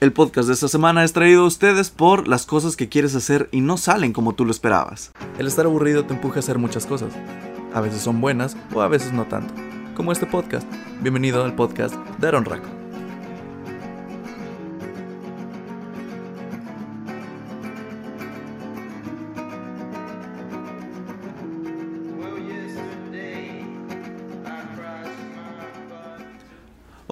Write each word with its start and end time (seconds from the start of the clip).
El 0.00 0.14
podcast 0.14 0.48
de 0.48 0.54
esta 0.54 0.66
semana 0.66 1.04
es 1.04 1.12
traído 1.12 1.42
a 1.42 1.46
ustedes 1.46 1.90
por 1.90 2.26
las 2.26 2.46
cosas 2.46 2.74
que 2.74 2.88
quieres 2.88 3.14
hacer 3.14 3.50
y 3.52 3.60
no 3.60 3.76
salen 3.76 4.14
como 4.14 4.34
tú 4.34 4.46
lo 4.46 4.50
esperabas. 4.50 5.12
El 5.38 5.46
estar 5.46 5.66
aburrido 5.66 6.06
te 6.06 6.14
empuja 6.14 6.36
a 6.36 6.38
hacer 6.38 6.56
muchas 6.56 6.86
cosas. 6.86 7.12
A 7.74 7.82
veces 7.82 8.00
son 8.00 8.18
buenas 8.22 8.56
o 8.72 8.80
a 8.80 8.88
veces 8.88 9.12
no 9.12 9.26
tanto. 9.26 9.52
Como 9.94 10.10
este 10.10 10.24
podcast. 10.24 10.66
Bienvenido 11.02 11.44
al 11.44 11.54
podcast 11.54 11.94
de 12.18 12.28
Aaron 12.28 12.46
Raco. 12.46 12.79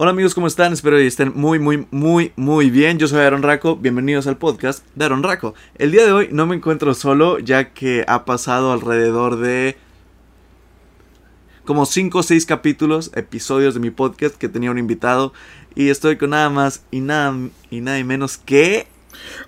Hola 0.01 0.13
amigos, 0.13 0.33
¿cómo 0.33 0.47
están? 0.47 0.73
Espero 0.73 0.97
que 0.97 1.09
estén 1.09 1.33
muy, 1.35 1.59
muy, 1.59 1.89
muy, 1.91 2.31
muy 2.37 2.71
bien. 2.71 3.01
Yo 3.01 3.09
soy 3.09 3.19
Aaron 3.19 3.43
Raco, 3.43 3.75
bienvenidos 3.75 4.29
al 4.29 4.37
podcast 4.37 4.87
de 4.95 5.05
Aaron 5.05 5.25
Raco. 5.25 5.57
El 5.77 5.91
día 5.91 6.07
de 6.07 6.13
hoy 6.13 6.29
no 6.31 6.47
me 6.47 6.55
encuentro 6.55 6.95
solo, 6.95 7.41
ya 7.41 7.71
que 7.71 8.05
ha 8.07 8.25
pasado 8.25 8.71
alrededor 8.71 9.41
de 9.41 9.77
como 11.65 11.85
5 11.85 12.17
o 12.17 12.23
6 12.23 12.47
capítulos, 12.47 13.11
episodios 13.17 13.75
de 13.75 13.81
mi 13.81 13.91
podcast 13.91 14.37
que 14.37 14.49
tenía 14.49 14.71
un 14.71 14.79
invitado. 14.79 15.33
Y 15.75 15.89
estoy 15.89 16.17
con 16.17 16.31
nada 16.31 16.49
más 16.49 16.85
y 16.93 17.01
nada, 17.01 17.37
y 17.69 17.81
nada 17.81 18.05
menos 18.05 18.39
que... 18.39 18.87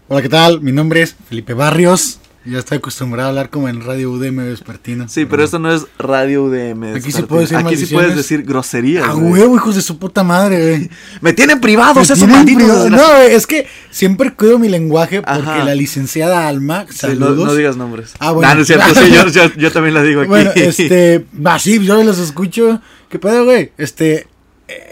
Hola, 0.08 0.20
¿qué 0.20 0.28
tal? 0.30 0.62
Mi 0.62 0.72
nombre 0.72 1.02
es 1.02 1.14
Felipe 1.28 1.54
Barrios. 1.54 2.18
Ya 2.42 2.58
estoy 2.58 2.78
acostumbrado 2.78 3.26
a 3.26 3.28
hablar 3.30 3.50
como 3.50 3.68
en 3.68 3.82
Radio 3.84 4.10
UDM 4.12 4.36
Vespertino. 4.38 5.06
Sí, 5.08 5.26
pero 5.26 5.44
esto 5.44 5.58
no 5.58 5.70
es 5.70 5.86
Radio 5.98 6.44
UDM. 6.44 6.96
Aquí 6.96 7.12
sí 7.12 7.20
puedo 7.22 7.42
decir 7.42 7.58
Aquí 7.58 7.76
sí 7.76 7.92
puedes 7.94 8.16
decir 8.16 8.44
groserías. 8.44 9.06
A 9.06 9.12
güey. 9.12 9.32
huevo, 9.42 9.56
hijos 9.56 9.76
de 9.76 9.82
su 9.82 9.98
puta 9.98 10.22
madre, 10.24 10.58
güey. 10.76 10.90
Me 11.20 11.34
tienen 11.34 11.60
privados 11.60 12.08
esos 12.10 12.26
malditos. 12.26 12.90
No, 12.90 12.96
güey, 12.96 13.34
es 13.34 13.46
que 13.46 13.66
siempre 13.90 14.32
cuido 14.32 14.58
mi 14.58 14.70
lenguaje 14.70 15.20
porque 15.20 15.38
Ajá. 15.50 15.64
la 15.64 15.74
licenciada 15.74 16.48
Alma, 16.48 16.86
Sí, 16.88 16.94
no, 17.08 17.26
saludos. 17.26 17.46
no 17.48 17.54
digas 17.54 17.76
nombres. 17.76 18.14
Ah, 18.18 18.30
bueno. 18.30 18.48
Nah, 18.48 18.54
no 18.54 18.62
es 18.62 18.66
cierto, 18.68 18.94
sí, 18.94 19.10
yo, 19.12 19.26
yo- 19.28 19.54
yo 19.56 19.70
también 19.70 19.92
la 19.94 20.02
digo 20.02 20.22
aquí. 20.22 20.28
Bueno, 20.28 20.50
este, 20.54 21.26
va, 21.46 21.58
sí, 21.58 21.78
yo 21.84 22.02
los 22.02 22.18
escucho. 22.18 22.80
¿Qué 23.10 23.18
pedo, 23.18 23.44
güey? 23.44 23.72
Este, 23.76 24.28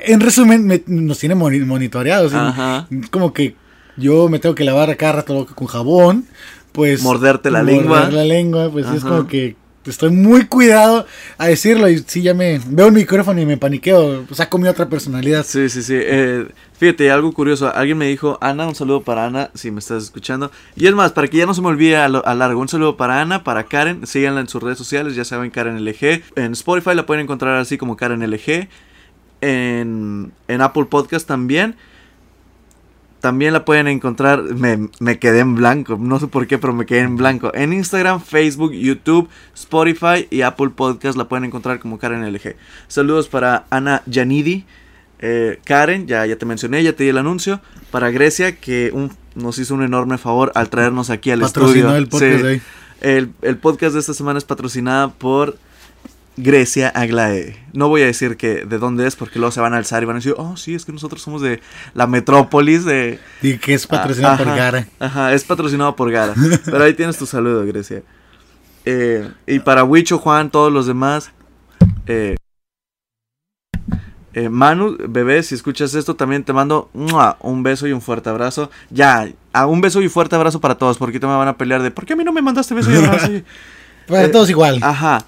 en 0.04 0.20
resumen, 0.20 0.66
me- 0.66 0.82
nos 0.86 1.18
tiene 1.18 1.34
moni- 1.34 1.60
monitoreados. 1.64 2.34
Ajá. 2.34 2.86
Como 3.10 3.32
que 3.32 3.54
yo 3.96 4.28
me 4.28 4.38
tengo 4.38 4.54
que 4.54 4.64
lavar 4.64 4.90
a 4.90 4.96
cada 4.96 5.12
rato 5.12 5.46
con 5.54 5.66
jabón, 5.66 6.26
pues. 6.72 7.02
Morderte 7.02 7.50
la 7.50 7.60
morder 7.62 7.76
lengua. 7.76 8.10
la 8.10 8.24
lengua, 8.24 8.70
pues 8.70 8.86
es 8.88 9.02
como 9.02 9.26
que 9.26 9.56
estoy 9.84 10.10
muy 10.10 10.44
cuidado 10.46 11.06
a 11.38 11.46
decirlo. 11.46 11.88
Y 11.88 11.98
sí, 12.06 12.20
ya 12.22 12.34
me 12.34 12.60
veo 12.66 12.88
el 12.88 12.92
micrófono 12.92 13.40
y 13.40 13.46
me 13.46 13.56
paniqueo. 13.56 14.26
Saco 14.32 14.58
mi 14.58 14.68
otra 14.68 14.88
personalidad. 14.88 15.46
Sí, 15.46 15.68
sí, 15.70 15.82
sí. 15.82 15.94
eh, 15.96 16.46
fíjate, 16.78 17.10
algo 17.10 17.32
curioso. 17.32 17.74
Alguien 17.74 17.96
me 17.96 18.06
dijo, 18.06 18.36
Ana, 18.42 18.66
un 18.68 18.74
saludo 18.74 19.02
para 19.02 19.24
Ana, 19.24 19.50
si 19.54 19.70
me 19.70 19.78
estás 19.78 20.02
escuchando. 20.04 20.50
Y 20.76 20.86
es 20.88 20.94
más, 20.94 21.12
para 21.12 21.28
que 21.28 21.38
ya 21.38 21.46
no 21.46 21.54
se 21.54 21.62
me 21.62 21.68
olvide 21.68 21.96
a, 21.96 22.08
lo- 22.08 22.26
a 22.26 22.34
largo, 22.34 22.60
un 22.60 22.68
saludo 22.68 22.98
para 22.98 23.20
Ana, 23.22 23.44
para 23.44 23.64
Karen. 23.64 24.06
Síganla 24.06 24.40
en 24.42 24.48
sus 24.48 24.62
redes 24.62 24.76
sociales, 24.76 25.14
ya 25.14 25.24
saben, 25.24 25.50
Karen 25.50 25.82
LG. 25.82 26.22
En 26.36 26.52
Spotify 26.52 26.94
la 26.94 27.06
pueden 27.06 27.22
encontrar 27.22 27.56
así 27.56 27.78
como 27.78 27.96
Karen 27.96 28.20
LG. 28.30 28.68
En, 29.40 30.32
en 30.48 30.60
Apple 30.60 30.86
Podcast 30.86 31.26
también. 31.26 31.76
También 33.20 33.52
la 33.52 33.64
pueden 33.64 33.88
encontrar, 33.88 34.42
me, 34.42 34.88
me 35.00 35.18
quedé 35.18 35.40
en 35.40 35.56
blanco, 35.56 35.98
no 36.00 36.20
sé 36.20 36.28
por 36.28 36.46
qué, 36.46 36.56
pero 36.58 36.72
me 36.72 36.86
quedé 36.86 37.00
en 37.00 37.16
blanco. 37.16 37.50
En 37.52 37.72
Instagram, 37.72 38.20
Facebook, 38.20 38.72
YouTube, 38.72 39.28
Spotify 39.56 40.28
y 40.30 40.42
Apple 40.42 40.70
Podcast 40.70 41.18
la 41.18 41.28
pueden 41.28 41.44
encontrar 41.44 41.80
como 41.80 41.98
Karen 41.98 42.24
LG. 42.32 42.54
Saludos 42.86 43.26
para 43.28 43.66
Ana 43.70 44.02
Yanidi, 44.06 44.64
eh, 45.18 45.58
Karen, 45.64 46.06
ya, 46.06 46.24
ya 46.26 46.36
te 46.36 46.46
mencioné, 46.46 46.82
ya 46.84 46.92
te 46.92 47.02
di 47.04 47.10
el 47.10 47.18
anuncio. 47.18 47.60
Para 47.90 48.10
Grecia, 48.10 48.54
que 48.56 48.90
un- 48.92 49.10
nos 49.34 49.58
hizo 49.58 49.74
un 49.74 49.82
enorme 49.82 50.16
favor 50.18 50.52
al 50.54 50.68
traernos 50.70 51.10
aquí 51.10 51.30
al 51.32 51.40
Patrocinó 51.40 51.96
estudio. 51.96 51.96
el 51.96 52.08
podcast 52.08 52.44
Sí. 52.54 52.62
El, 53.00 53.32
el 53.42 53.56
podcast 53.58 53.94
de 53.94 54.00
esta 54.00 54.14
semana 54.14 54.38
es 54.38 54.44
patrocinada 54.44 55.08
por 55.10 55.56
Grecia 56.38 56.88
Aglae. 56.88 57.56
No 57.72 57.88
voy 57.88 58.02
a 58.02 58.06
decir 58.06 58.36
que 58.36 58.64
de 58.64 58.78
dónde 58.78 59.06
es 59.06 59.16
porque 59.16 59.38
luego 59.38 59.52
se 59.52 59.60
van 59.60 59.74
a 59.74 59.76
alzar 59.76 60.02
y 60.02 60.06
van 60.06 60.16
a 60.16 60.20
decir, 60.20 60.34
oh, 60.38 60.56
sí, 60.56 60.74
es 60.74 60.84
que 60.84 60.92
nosotros 60.92 61.20
somos 61.20 61.42
de 61.42 61.60
la 61.94 62.06
metrópolis 62.06 62.84
de... 62.84 63.18
Y 63.42 63.58
que 63.58 63.74
es 63.74 63.86
patrocinado 63.86 64.36
por 64.38 64.46
Gara. 64.46 64.86
Ajá, 64.98 65.32
es 65.34 65.44
patrocinado 65.44 65.94
por 65.96 66.10
Gara. 66.10 66.34
Pero 66.64 66.82
ahí 66.84 66.94
tienes 66.94 67.16
tu 67.18 67.26
saludo, 67.26 67.66
Grecia. 67.66 68.02
Eh, 68.84 69.28
y 69.46 69.58
para 69.58 69.84
Huicho, 69.84 70.18
Juan, 70.18 70.50
todos 70.50 70.72
los 70.72 70.86
demás. 70.86 71.32
eh, 72.06 72.36
eh, 74.34 74.48
Manu, 74.48 74.96
bebé, 75.08 75.42
si 75.42 75.54
escuchas 75.54 75.94
esto, 75.94 76.14
también 76.14 76.44
te 76.44 76.52
mando 76.52 76.90
¡mua! 76.92 77.36
un 77.40 77.62
beso 77.62 77.86
y 77.88 77.92
un 77.92 78.00
fuerte 78.00 78.30
abrazo. 78.30 78.70
Ya, 78.90 79.28
a 79.52 79.66
un 79.66 79.80
beso 79.80 80.00
y 80.00 80.08
fuerte 80.08 80.36
abrazo 80.36 80.60
para 80.60 80.76
todos, 80.76 80.98
porque 80.98 81.18
te 81.18 81.26
me 81.26 81.34
van 81.36 81.48
a 81.48 81.56
pelear 81.56 81.82
de 81.82 81.90
¿por 81.90 82.06
qué 82.06 82.12
a 82.12 82.16
mí 82.16 82.24
no 82.24 82.32
me 82.32 82.42
mandaste 82.42 82.74
beso 82.74 82.90
y 82.92 82.96
abrazo? 82.96 83.28
Para 84.06 84.24
Eh, 84.24 84.28
todos 84.28 84.48
igual. 84.48 84.78
Ajá. 84.82 85.24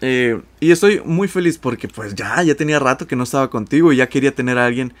Eh, 0.00 0.40
y 0.60 0.70
estoy 0.70 1.00
muy 1.04 1.28
feliz 1.28 1.58
porque 1.58 1.88
pues 1.88 2.14
ya, 2.14 2.42
ya 2.42 2.54
tenía 2.54 2.78
rato 2.78 3.06
que 3.06 3.16
no 3.16 3.24
estaba 3.24 3.50
contigo 3.50 3.92
y 3.92 3.96
ya 3.96 4.08
quería 4.08 4.34
tener 4.34 4.58
a 4.58 4.66
alguien. 4.66 4.92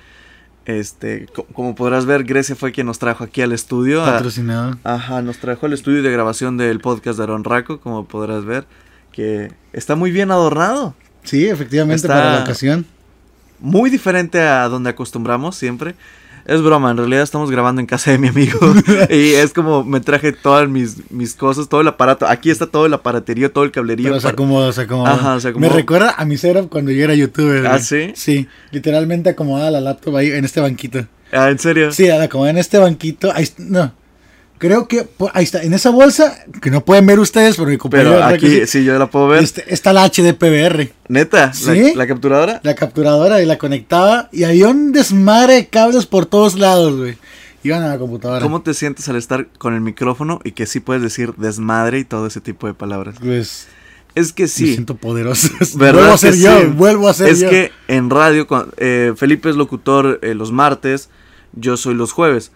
Este, 0.64 1.26
co- 1.32 1.46
como 1.52 1.74
podrás 1.76 2.06
ver, 2.06 2.24
Grecia 2.24 2.56
fue 2.56 2.72
quien 2.72 2.86
nos 2.88 2.98
trajo 2.98 3.22
aquí 3.24 3.40
al 3.42 3.52
estudio. 3.52 4.02
a- 4.04 4.12
Patrocinado. 4.14 4.76
ajá, 4.82 5.22
nos 5.22 5.38
trajo 5.38 5.66
al 5.66 5.72
estudio 5.72 6.02
de 6.02 6.10
grabación 6.10 6.56
del 6.56 6.80
podcast 6.80 7.18
de 7.18 7.22
Aaron 7.24 7.44
Raco, 7.44 7.78
como 7.80 8.06
podrás 8.06 8.44
ver, 8.44 8.66
que 9.12 9.52
está 9.72 9.94
muy 9.94 10.10
bien 10.10 10.30
adornado. 10.32 10.94
Sí, 11.22 11.46
efectivamente, 11.48 11.96
Está- 11.96 12.08
para 12.08 12.32
la 12.38 12.42
ocasión. 12.42 12.84
Muy 13.60 13.90
diferente 13.90 14.40
a 14.40 14.68
donde 14.68 14.90
acostumbramos 14.90 15.56
siempre. 15.56 15.94
Es 16.48 16.62
broma, 16.62 16.92
en 16.92 16.96
realidad 16.96 17.22
estamos 17.22 17.50
grabando 17.50 17.80
en 17.80 17.86
casa 17.86 18.12
de 18.12 18.18
mi 18.18 18.28
amigo. 18.28 18.58
y 19.10 19.32
es 19.34 19.52
como 19.52 19.82
me 19.82 20.00
traje 20.00 20.32
todas 20.32 20.68
mis, 20.68 21.10
mis 21.10 21.34
cosas, 21.34 21.68
todo 21.68 21.80
el 21.80 21.88
aparato. 21.88 22.26
Aquí 22.26 22.50
está 22.50 22.66
todo 22.66 22.86
el 22.86 22.94
aparaterío, 22.94 23.50
todo 23.50 23.64
el 23.64 23.72
cablerío. 23.72 24.10
Pero 24.10 24.20
se 24.20 24.28
acomoda, 24.28 24.72
se 24.72 24.82
acomoda. 24.82 25.12
Ajá, 25.12 25.40
se 25.40 25.48
acomoda. 25.48 25.70
Me 25.70 25.76
recuerda 25.76 26.14
a 26.16 26.24
mi 26.24 26.36
setup 26.36 26.68
cuando 26.68 26.92
yo 26.92 27.02
era 27.02 27.14
youtuber. 27.14 27.66
¿Ah, 27.66 27.78
sí? 27.80 28.12
Sí, 28.14 28.46
literalmente 28.70 29.30
acomodada 29.30 29.72
la 29.72 29.80
laptop 29.80 30.16
ahí 30.16 30.30
en 30.30 30.44
este 30.44 30.60
banquito. 30.60 31.06
Ah, 31.32 31.50
¿en 31.50 31.58
serio? 31.58 31.90
Sí, 31.92 32.06
la 32.06 32.24
en 32.24 32.58
este 32.58 32.78
banquito. 32.78 33.32
Ahí, 33.34 33.48
no, 33.58 33.92
creo 34.58 34.88
que 34.88 35.04
po- 35.04 35.30
ahí 35.34 35.44
está, 35.44 35.62
en 35.62 35.72
esa 35.74 35.90
bolsa, 35.90 36.36
que 36.62 36.70
no 36.70 36.84
pueden 36.84 37.06
ver 37.06 37.18
ustedes, 37.20 37.56
pero 37.56 37.68
mi 37.68 37.76
compañero 37.78 38.12
Pero 38.12 38.24
aquí, 38.24 38.48
sí, 38.48 38.66
sí, 38.66 38.84
yo 38.84 38.98
la 38.98 39.08
puedo 39.10 39.28
ver. 39.28 39.42
este, 39.42 39.64
está 39.72 39.92
la 39.92 40.04
HDPBR, 40.08 40.90
Neta, 41.08 41.52
¿Sí? 41.52 41.92
¿La, 41.94 42.04
la 42.04 42.06
capturadora. 42.06 42.60
la 42.62 42.74
capturadora, 42.74 43.42
y 43.42 43.46
la 43.46 43.58
conectaba, 43.58 44.28
y 44.32 44.44
había 44.44 44.68
un 44.68 44.92
desmadre 44.92 45.54
de 45.54 45.66
cables 45.68 46.06
por 46.06 46.26
todos 46.26 46.58
lados, 46.58 46.96
güey. 46.96 47.16
Iban 47.62 47.82
a 47.82 47.88
la 47.88 47.98
computadora. 47.98 48.40
¿Cómo 48.42 48.62
te 48.62 48.74
sientes 48.74 49.08
al 49.08 49.16
estar 49.16 49.48
con 49.58 49.74
el 49.74 49.80
micrófono 49.80 50.40
y 50.44 50.52
que 50.52 50.66
sí 50.66 50.78
puedes 50.78 51.02
decir 51.02 51.34
desmadre 51.36 51.98
y 51.98 52.04
todo 52.04 52.26
ese 52.28 52.40
tipo 52.40 52.68
de 52.68 52.74
palabras? 52.74 53.16
Pues, 53.20 53.66
Es 54.14 54.32
que 54.32 54.44
me 54.44 54.48
sí. 54.48 54.72
siento 54.74 54.94
poderoso. 54.96 55.48
¿Verdad 55.74 55.94
vuelvo 56.00 56.12
a 56.14 56.18
ser 56.18 56.34
sí? 56.34 56.42
yo, 56.42 56.70
vuelvo 56.74 57.08
a 57.08 57.14
ser 57.14 57.28
Es 57.28 57.40
yo. 57.40 57.50
que 57.50 57.72
en 57.88 58.08
radio, 58.10 58.46
eh, 58.76 59.14
Felipe 59.16 59.50
es 59.50 59.56
locutor 59.56 60.20
eh, 60.22 60.34
los 60.34 60.52
martes, 60.52 61.08
yo 61.54 61.76
soy 61.76 61.94
los 61.94 62.12
jueves. 62.12 62.52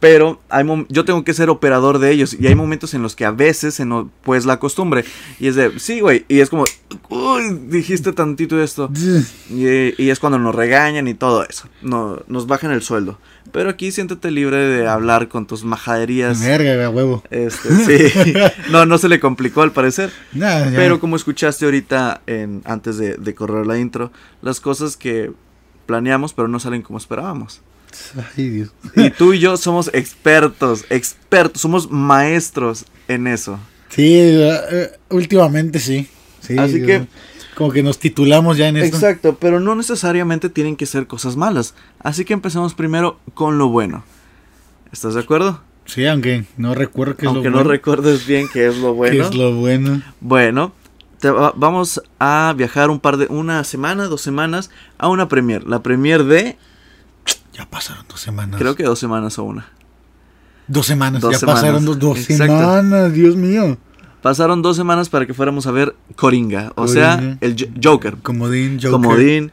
Pero 0.00 0.40
hay 0.48 0.64
yo 0.88 1.04
tengo 1.04 1.24
que 1.24 1.34
ser 1.34 1.50
operador 1.50 1.98
de 1.98 2.12
ellos. 2.12 2.36
Y 2.38 2.46
hay 2.46 2.54
momentos 2.54 2.94
en 2.94 3.02
los 3.02 3.16
que 3.16 3.24
a 3.24 3.32
veces 3.32 3.74
se 3.74 3.84
nos, 3.84 4.06
pues 4.22 4.46
la 4.46 4.60
costumbre. 4.60 5.04
Y 5.40 5.48
es 5.48 5.56
de, 5.56 5.78
sí, 5.80 6.00
güey. 6.00 6.24
Y 6.28 6.38
es 6.38 6.50
como, 6.50 6.64
uy, 7.08 7.58
dijiste 7.68 8.12
tantito 8.12 8.62
esto. 8.62 8.90
Y, 9.50 10.00
y 10.00 10.10
es 10.10 10.20
cuando 10.20 10.38
nos 10.38 10.54
regañan 10.54 11.08
y 11.08 11.14
todo 11.14 11.44
eso. 11.44 11.68
No, 11.82 12.22
nos 12.28 12.46
bajan 12.46 12.70
el 12.70 12.82
sueldo. 12.82 13.18
Pero 13.50 13.70
aquí 13.70 13.90
siéntete 13.90 14.30
libre 14.30 14.58
de 14.58 14.86
hablar 14.86 15.28
con 15.28 15.46
tus 15.46 15.64
majaderías. 15.64 16.40
Verga, 16.44 16.90
huevo. 16.90 17.24
Este, 17.30 18.10
sí. 18.10 18.32
No, 18.70 18.84
no 18.86 18.98
se 18.98 19.08
le 19.08 19.20
complicó 19.20 19.62
al 19.62 19.72
parecer. 19.72 20.12
Nah. 20.32 20.70
Pero 20.74 21.00
como 21.00 21.16
escuchaste 21.16 21.64
ahorita 21.64 22.20
en, 22.26 22.62
antes 22.64 22.98
de, 22.98 23.14
de 23.14 23.34
correr 23.34 23.66
la 23.66 23.78
intro, 23.78 24.12
las 24.42 24.60
cosas 24.60 24.96
que 24.96 25.32
planeamos 25.86 26.34
pero 26.34 26.46
no 26.46 26.60
salen 26.60 26.82
como 26.82 26.98
esperábamos. 26.98 27.62
Ay, 28.36 28.48
Dios. 28.48 28.70
Y 28.96 29.10
tú 29.10 29.32
y 29.32 29.38
yo 29.38 29.56
somos 29.56 29.90
expertos, 29.92 30.84
expertos, 30.90 31.60
somos 31.62 31.90
maestros 31.90 32.84
en 33.08 33.26
eso. 33.26 33.58
Sí, 33.90 34.14
eh, 34.16 34.90
últimamente 35.10 35.78
sí. 35.80 36.08
sí 36.40 36.58
Así 36.58 36.82
que- 36.84 37.06
Como 37.54 37.72
que 37.72 37.82
nos 37.82 37.98
titulamos 37.98 38.56
ya 38.56 38.68
en 38.68 38.76
esto. 38.76 38.96
Exacto, 38.96 39.36
pero 39.40 39.58
no 39.58 39.74
necesariamente 39.74 40.48
tienen 40.48 40.76
que 40.76 40.86
ser 40.86 41.06
cosas 41.08 41.34
malas. 41.36 41.74
Así 41.98 42.24
que 42.24 42.32
empecemos 42.32 42.74
primero 42.74 43.18
con 43.34 43.58
lo 43.58 43.68
bueno. 43.68 44.04
¿Estás 44.92 45.14
de 45.14 45.20
acuerdo? 45.20 45.60
Sí, 45.84 46.06
aunque 46.06 46.44
no 46.56 46.74
recuerdo 46.74 47.16
qué 47.16 47.22
es 47.26 47.28
Aunque 47.28 47.44
lo 47.48 47.50
no 47.50 47.56
bueno. 47.58 47.70
recuerdes 47.70 48.26
bien 48.26 48.46
qué 48.52 48.68
es 48.68 48.76
lo 48.78 48.88
¿Qué 48.92 48.96
bueno. 48.96 49.24
es 49.24 49.34
lo 49.34 49.54
bueno? 49.56 50.02
Bueno, 50.20 50.72
te 51.18 51.30
va- 51.30 51.52
vamos 51.56 52.00
a 52.20 52.54
viajar 52.56 52.90
un 52.90 53.00
par 53.00 53.16
de 53.16 53.26
una 53.26 53.64
semana, 53.64 54.04
dos 54.04 54.20
semanas 54.20 54.70
a 54.98 55.08
una 55.08 55.28
premier. 55.28 55.64
La 55.66 55.82
premier 55.82 56.22
de 56.24 56.56
Ya 57.58 57.66
pasaron 57.68 58.04
dos 58.08 58.20
semanas. 58.20 58.58
creo 58.60 58.74
que 58.76 58.84
dos 58.84 58.98
semanas 58.98 59.38
o 59.38 59.44
una. 59.44 59.68
Dos 60.68 60.86
semanas. 60.86 61.20
Dos 61.20 61.32
ya 61.32 61.38
semanas. 61.40 61.60
pasaron 61.62 61.84
dos, 61.84 61.98
dos 61.98 62.18
semanas, 62.20 63.12
Dios 63.12 63.36
mío. 63.36 63.76
Pasaron 64.22 64.62
dos 64.62 64.76
semanas 64.76 65.08
para 65.08 65.26
que 65.26 65.34
fuéramos 65.34 65.66
a 65.66 65.70
ver 65.72 65.94
Coringa, 66.16 66.72
o 66.76 66.88
sea, 66.88 67.36
el 67.40 67.56
Jo- 67.58 67.66
Joker. 67.82 68.16
Comodín, 68.22 68.74
Joker. 68.76 68.90
Comodín. 68.90 69.52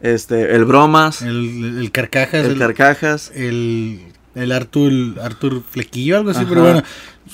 Este, 0.00 0.54
el 0.54 0.64
Bromas, 0.66 1.22
El, 1.22 1.78
el 1.80 1.90
Carcajas. 1.90 2.44
el 2.44 2.52
El, 2.52 2.58
Carcajas, 2.58 3.32
el, 3.34 4.02
el 4.34 4.52
Artur, 4.52 4.92
Artur 5.22 5.62
Flequillo, 5.68 6.18
algo 6.18 6.30
así, 6.30 6.40
Ajá. 6.40 6.48
pero 6.48 6.62
bueno. 6.62 6.82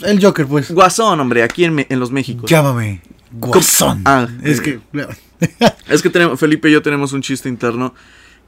El 0.02 0.24
Joker, 0.24 0.46
pues. 0.46 0.70
Guasón, 0.72 1.18
hombre, 1.20 1.42
aquí 1.42 1.64
en, 1.64 1.84
en 1.88 2.00
los 2.00 2.10
Méxicos. 2.12 2.48
Llámame. 2.48 3.02
Guasón. 3.32 4.02
Ah, 4.04 4.28
es 4.42 4.60
eh. 4.60 4.62
que. 4.62 5.08
Es 5.88 6.02
que 6.02 6.08
tenemos, 6.10 6.38
Felipe 6.38 6.68
y 6.68 6.72
yo 6.72 6.82
tenemos 6.82 7.12
un 7.12 7.20
chiste 7.20 7.48
interno 7.48 7.94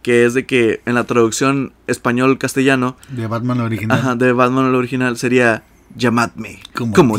que 0.04 0.26
es 0.26 0.34
de 0.34 0.44
que 0.44 0.82
en 0.84 0.94
la 0.94 1.04
traducción 1.04 1.72
español-castellano 1.86 2.98
De 3.08 3.26
Batman 3.26 3.60
original. 3.60 3.98
ajá, 3.98 4.14
de 4.16 4.32
Batman 4.32 4.66
el 4.66 4.74
original 4.74 5.16
sería 5.16 5.64
llamadme 5.96 6.60
Como 6.74 6.92
como. 6.92 7.16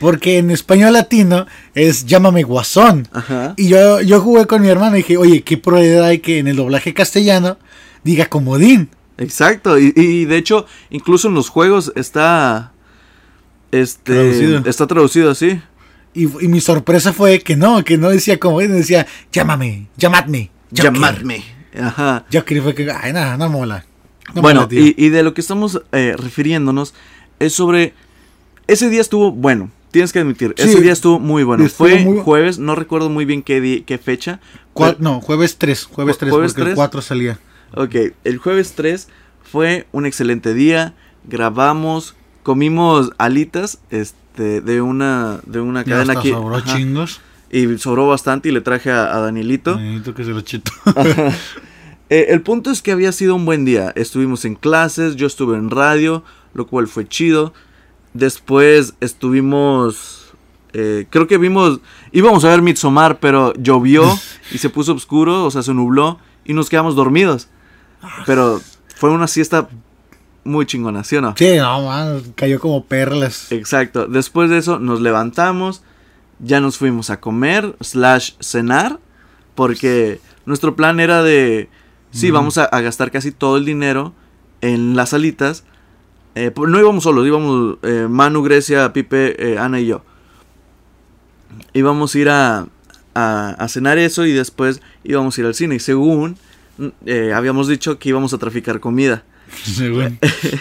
Porque 0.00 0.38
en 0.38 0.50
español 0.50 0.94
latino 0.94 1.46
es 1.74 2.06
llámame 2.06 2.44
Guasón. 2.44 3.06
Ajá. 3.12 3.52
Y 3.58 3.68
yo, 3.68 4.00
yo 4.00 4.20
jugué 4.20 4.46
con 4.46 4.62
mi 4.62 4.68
hermano 4.68 4.96
y 4.96 5.00
dije, 5.00 5.18
oye, 5.18 5.42
¿qué 5.42 5.58
probabilidad 5.58 6.04
hay 6.04 6.20
que 6.20 6.38
en 6.38 6.48
el 6.48 6.56
doblaje 6.56 6.94
castellano 6.94 7.58
diga 8.04 8.26
comodín? 8.26 8.88
Exacto, 9.18 9.78
y, 9.78 9.92
y 9.94 10.24
de 10.24 10.36
hecho, 10.38 10.64
incluso 10.88 11.28
en 11.28 11.34
los 11.34 11.50
juegos 11.50 11.92
está. 11.94 12.72
Este. 13.70 14.14
Traducido. 14.14 14.62
Está 14.64 14.86
traducido 14.86 15.30
así. 15.30 15.60
Y, 16.14 16.22
y 16.22 16.48
mi 16.48 16.62
sorpresa 16.62 17.12
fue 17.12 17.40
que 17.40 17.54
no, 17.56 17.84
que 17.84 17.98
no 17.98 18.08
decía 18.08 18.38
comodín, 18.38 18.72
decía 18.72 19.06
llámame, 19.30 19.88
llamadme. 19.98 20.50
Joker". 20.70 20.84
Llamadme. 20.84 21.57
Ajá. 21.80 22.24
Joker 22.32 22.56
y 22.56 22.60
fue 22.60 22.74
que, 22.74 22.90
ay, 22.90 23.12
nada, 23.12 23.36
no 23.36 23.48
mola. 23.48 23.84
No 24.34 24.42
bueno, 24.42 24.62
mola, 24.62 24.74
y, 24.80 24.94
y 24.96 25.08
de 25.08 25.22
lo 25.22 25.34
que 25.34 25.40
estamos 25.40 25.82
eh, 25.92 26.14
refiriéndonos 26.16 26.94
es 27.38 27.54
sobre. 27.54 27.94
Ese 28.66 28.88
día 28.90 29.00
estuvo 29.00 29.32
bueno. 29.32 29.70
Tienes 29.90 30.12
que 30.12 30.18
admitir, 30.18 30.52
Sí, 30.58 30.64
ese 30.68 30.82
día 30.82 30.92
estuvo 30.92 31.18
muy 31.18 31.44
bueno. 31.44 31.64
estuvo 31.64 31.88
Fue 31.88 31.98
muy 32.04 32.18
jueves, 32.18 32.58
no 32.58 32.74
recuerdo 32.74 33.08
muy 33.08 33.24
bien 33.24 33.42
qué, 33.42 33.58
di- 33.62 33.80
qué 33.82 33.96
fecha. 33.96 34.38
Pero- 34.74 34.96
no, 34.98 35.22
jueves 35.22 35.56
3, 35.56 35.84
jueves 35.86 36.16
Ju- 36.16 36.18
3, 36.20 36.30
jueves 36.30 36.52
porque 36.52 36.60
el 36.60 36.66
3. 36.68 36.76
4 36.76 37.00
salía. 37.02 37.38
Ok, 37.74 37.94
el 38.24 38.36
jueves 38.38 38.74
3 38.74 39.08
fue 39.42 39.86
un 39.92 40.04
excelente 40.04 40.52
día. 40.52 40.94
Grabamos, 41.24 42.16
comimos 42.42 43.12
alitas 43.16 43.78
este, 43.90 44.60
de 44.60 44.80
una, 44.82 45.40
de 45.46 45.60
una 45.60 45.84
cadena 45.84 46.12
aquí. 46.18 46.32
ajá, 46.32 46.64
chingos. 46.76 47.20
Y 47.50 47.78
sobró 47.78 48.06
bastante 48.06 48.48
y 48.48 48.52
le 48.52 48.60
traje 48.60 48.90
a, 48.90 49.14
a 49.16 49.20
Danielito. 49.20 49.76
Necesito 49.76 50.14
que 50.14 50.24
se 50.24 50.30
lo 50.30 50.40
chito. 50.40 50.72
Eh, 52.10 52.28
el 52.30 52.40
punto 52.40 52.70
es 52.70 52.80
que 52.80 52.90
había 52.90 53.12
sido 53.12 53.34
un 53.34 53.44
buen 53.44 53.66
día. 53.66 53.92
Estuvimos 53.94 54.46
en 54.46 54.54
clases, 54.54 55.14
yo 55.16 55.26
estuve 55.26 55.58
en 55.58 55.68
radio, 55.68 56.24
lo 56.54 56.66
cual 56.66 56.88
fue 56.88 57.06
chido. 57.06 57.52
Después 58.14 58.94
estuvimos, 59.00 60.32
eh, 60.72 61.06
creo 61.10 61.26
que 61.26 61.36
vimos, 61.36 61.80
íbamos 62.12 62.46
a 62.46 62.48
ver 62.48 62.62
Midsommar, 62.62 63.20
pero 63.20 63.52
llovió 63.56 64.04
y 64.50 64.56
se 64.56 64.70
puso 64.70 64.94
oscuro, 64.94 65.44
o 65.44 65.50
sea, 65.50 65.62
se 65.62 65.74
nubló 65.74 66.18
y 66.46 66.54
nos 66.54 66.70
quedamos 66.70 66.96
dormidos. 66.96 67.48
Pero 68.24 68.60
fue 68.96 69.10
una 69.10 69.26
siesta 69.26 69.68
muy 70.44 70.64
chingona, 70.64 71.04
¿sí 71.04 71.16
o 71.16 71.20
no? 71.20 71.34
Sí, 71.36 71.56
no, 71.58 71.82
man, 71.82 72.22
cayó 72.34 72.58
como 72.58 72.84
perlas. 72.84 73.52
Exacto. 73.52 74.06
Después 74.06 74.48
de 74.50 74.58
eso 74.58 74.78
nos 74.78 75.00
levantamos, 75.00 75.82
ya 76.40 76.60
nos 76.60 76.78
fuimos 76.78 77.10
a 77.10 77.20
comer, 77.20 77.76
slash 77.80 78.32
cenar, 78.40 78.98
porque 79.54 80.20
nuestro 80.46 80.76
plan 80.76 81.00
era 81.00 81.22
de, 81.22 81.68
sí, 82.10 82.30
vamos 82.30 82.58
a, 82.58 82.64
a 82.64 82.80
gastar 82.80 83.10
casi 83.10 83.32
todo 83.32 83.56
el 83.56 83.64
dinero 83.64 84.14
en 84.60 84.96
las 84.96 85.14
alitas. 85.14 85.64
Eh, 86.34 86.52
no 86.56 86.78
íbamos 86.78 87.04
solos, 87.04 87.26
íbamos 87.26 87.78
eh, 87.82 88.06
Manu, 88.08 88.42
Grecia, 88.42 88.92
Pipe, 88.92 89.52
eh, 89.52 89.58
Ana 89.58 89.80
y 89.80 89.86
yo. 89.86 90.04
Íbamos 91.72 92.14
a 92.14 92.18
ir 92.18 92.28
a, 92.28 92.66
a, 93.14 93.50
a 93.50 93.68
cenar 93.68 93.98
eso 93.98 94.24
y 94.24 94.32
después 94.32 94.80
íbamos 95.02 95.36
a 95.36 95.40
ir 95.40 95.46
al 95.46 95.54
cine. 95.54 95.74
Y 95.74 95.80
según 95.80 96.36
eh, 97.06 97.32
habíamos 97.34 97.68
dicho 97.68 97.98
que 97.98 98.10
íbamos 98.10 98.32
a 98.32 98.38
traficar 98.38 98.80
comida. 98.80 99.24
Según. 99.64 100.18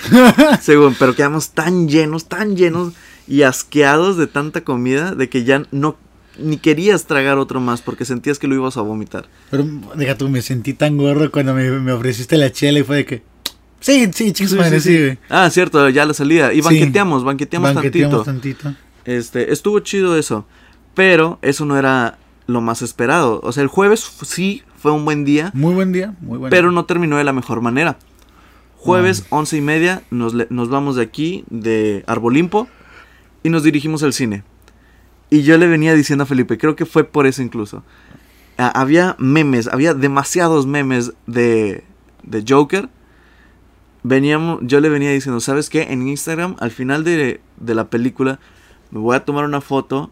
Según, 0.62 0.95
pero 0.97 1.13
quedamos 1.13 1.51
tan 1.51 1.89
llenos, 1.89 2.25
tan 2.25 2.56
llenos 2.56 2.94
y 3.27 3.44
asqueados 3.44 4.18
de 4.18 4.27
tanta 4.27 4.62
comida 4.62 5.13
de 5.15 5.29
que 5.29 5.44
ya 5.44 5.63
no 5.71 5.97
ni 6.39 6.57
querías 6.57 7.06
tragar 7.07 7.38
otro 7.39 7.59
más 7.59 7.81
porque 7.81 8.06
sentías 8.06 8.38
que 8.38 8.47
lo 8.47 8.53
ibas 8.56 8.77
a 8.77 8.81
vomitar. 8.81 9.27
Pero 9.50 9.65
deja 9.95 10.15
tú, 10.18 10.29
me 10.29 10.41
sentí 10.44 10.74
tan 10.74 10.95
gordo 10.97 11.31
cuando 11.31 11.53
me, 11.56 11.69
me 11.71 11.91
ofreciste 11.91 12.38
la 12.38 12.51
chela 12.51 12.79
y 12.79 12.83
fue 12.83 12.97
de 12.97 13.06
que. 13.06 13.24
Sí, 13.79 14.07
sí, 14.13 14.31
chicos, 14.33 14.53
madre, 14.53 14.79
sí. 14.79 15.18
Ah, 15.29 15.50
cierto, 15.50 15.88
ya 15.89 16.06
la 16.06 16.13
salida. 16.13 16.51
Y 16.53 16.57
Sí. 16.57 16.62
banqueteamos, 16.62 17.24
banqueteamos, 17.24 17.74
Banqueteamos 17.74 18.25
tantito. 18.25 18.63
tantito. 18.63 18.83
Este, 19.06 19.51
estuvo 19.51 19.80
chido 19.80 20.18
eso. 20.18 20.45
Pero 20.94 21.38
eso 21.41 21.65
no 21.65 21.77
era 21.77 22.18
lo 22.47 22.62
más 22.62 22.81
esperado. 22.81 23.39
O 23.44 23.51
sea, 23.51 23.62
el 23.63 23.69
jueves 23.69 24.00
sí 24.23 24.63
fue 24.77 24.91
un 24.91 25.06
buen 25.06 25.25
día, 25.25 25.51
Muy 25.53 25.73
buen 25.73 25.91
día, 25.91 26.15
muy 26.21 26.38
buen 26.38 26.50
pero 26.50 26.69
día. 26.69 26.75
no 26.75 26.85
terminó 26.85 27.18
de 27.18 27.23
la 27.23 27.33
mejor 27.33 27.62
manera. 27.62 27.97
Jueves, 28.77 29.25
once 29.30 29.57
y 29.57 29.62
media, 29.62 30.03
nos, 30.12 30.33
nos 30.51 30.69
vamos 30.69 30.95
de 30.95 31.01
aquí, 31.03 31.44
de 31.50 32.03
Arbolimpo, 32.07 32.68
y 33.47 33.49
nos 33.49 33.63
dirigimos 33.63 34.03
al 34.03 34.11
cine. 34.11 34.44
Y 35.29 35.44
yo 35.44 35.57
le 35.57 35.67
venía 35.67 35.94
diciendo 35.94 36.23
a 36.23 36.27
Felipe, 36.27 36.57
creo 36.57 36.75
que 36.75 36.85
fue 36.85 37.05
por 37.05 37.25
eso 37.27 37.41
incluso. 37.41 37.81
Ah, 38.57 38.71
había 38.75 39.15
memes, 39.19 39.67
había 39.67 39.94
demasiados 39.94 40.65
memes 40.67 41.13
de, 41.27 41.83
de 42.23 42.44
Joker. 42.47 42.89
Veníamos, 44.03 44.59
yo 44.63 44.81
le 44.81 44.89
venía 44.89 45.11
diciendo, 45.11 45.39
¿sabes 45.39 45.69
qué? 45.69 45.83
En 45.83 46.05
Instagram, 46.07 46.55
al 46.59 46.71
final 46.71 47.03
de, 47.05 47.39
de 47.57 47.75
la 47.75 47.89
película, 47.89 48.39
me 48.91 48.99
voy 48.99 49.15
a 49.15 49.23
tomar 49.23 49.45
una 49.45 49.61
foto 49.61 50.11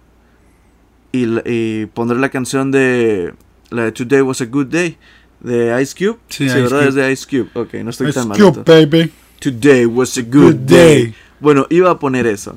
y, 1.12 1.26
y 1.46 1.88
pondré 1.88 2.18
la 2.20 2.30
canción 2.30 2.72
de 2.72 3.34
la 3.70 3.84
de 3.84 3.92
Today 3.92 4.22
Was 4.22 4.40
a 4.42 4.46
Good 4.46 4.68
Day 4.68 4.98
de 5.42 5.82
Ice 5.82 5.94
Cube. 5.94 6.20
Sí, 6.30 6.38
Sí, 6.38 6.46
Ice 6.46 6.62
¿verdad? 6.62 6.80
Cube. 6.80 6.88
Es 6.90 6.96
de 6.96 7.12
Ice 7.12 7.26
Cube. 7.30 7.50
Ok, 7.54 7.74
no 7.84 7.90
estoy 7.90 8.14
tan 8.14 8.30
mal. 8.30 8.38
Cube, 8.38 8.64
baby. 8.66 9.12
Today 9.40 9.86
was 9.86 10.18
a 10.18 10.22
good, 10.22 10.32
Good 10.32 10.56
day. 10.68 11.04
day. 11.04 11.16
Bueno, 11.42 11.68
iba 11.70 11.92
a 11.92 12.00
poner 12.00 12.26
eso. 12.28 12.56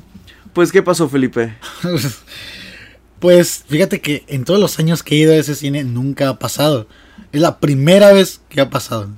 Pues, 0.58 0.72
¿qué 0.72 0.82
pasó, 0.82 1.08
Felipe? 1.08 1.54
Pues 3.20 3.64
fíjate 3.68 4.00
que 4.00 4.24
en 4.26 4.44
todos 4.44 4.58
los 4.58 4.76
años 4.80 5.04
que 5.04 5.14
he 5.14 5.18
ido 5.18 5.32
a 5.32 5.36
ese 5.36 5.54
cine 5.54 5.84
nunca 5.84 6.28
ha 6.28 6.38
pasado. 6.40 6.88
Es 7.30 7.40
la 7.40 7.60
primera 7.60 8.12
vez 8.12 8.40
que 8.48 8.60
ha 8.60 8.68
pasado. 8.68 9.08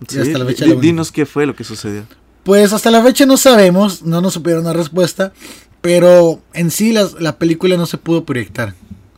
Hasta 0.00 0.38
la 0.38 0.44
fecha 0.46 0.64
único. 0.66 0.80
dinos 0.80 1.10
qué 1.10 1.26
fue 1.26 1.44
lo 1.44 1.56
que 1.56 1.64
sucedió. 1.64 2.04
Pues 2.44 2.72
hasta 2.72 2.92
la 2.92 3.02
fecha 3.02 3.26
no 3.26 3.36
sabemos, 3.36 4.02
no 4.02 4.20
nos 4.20 4.34
supieron 4.34 4.62
la 4.62 4.72
respuesta, 4.74 5.32
pero 5.80 6.40
en 6.54 6.70
sí 6.70 6.92
las- 6.92 7.20
la 7.20 7.36
película 7.36 7.76
no 7.76 7.86
se 7.86 7.98
pudo 7.98 8.24
proyectar. 8.24 8.74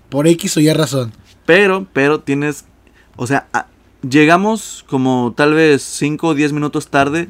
Por 0.09 0.27
X 0.27 0.57
o 0.57 0.61
Y 0.61 0.73
razón. 0.73 1.13
Pero, 1.45 1.87
pero 1.93 2.21
tienes, 2.21 2.65
o 3.17 3.27
sea, 3.27 3.47
a- 3.53 3.67
llegamos 4.09 4.87
como 4.89 5.35
tal 5.37 5.53
vez 5.53 5.83
5 5.83 6.29
o 6.29 6.35
10 6.35 6.55
minutos 6.55 6.89
tarde 6.89 7.29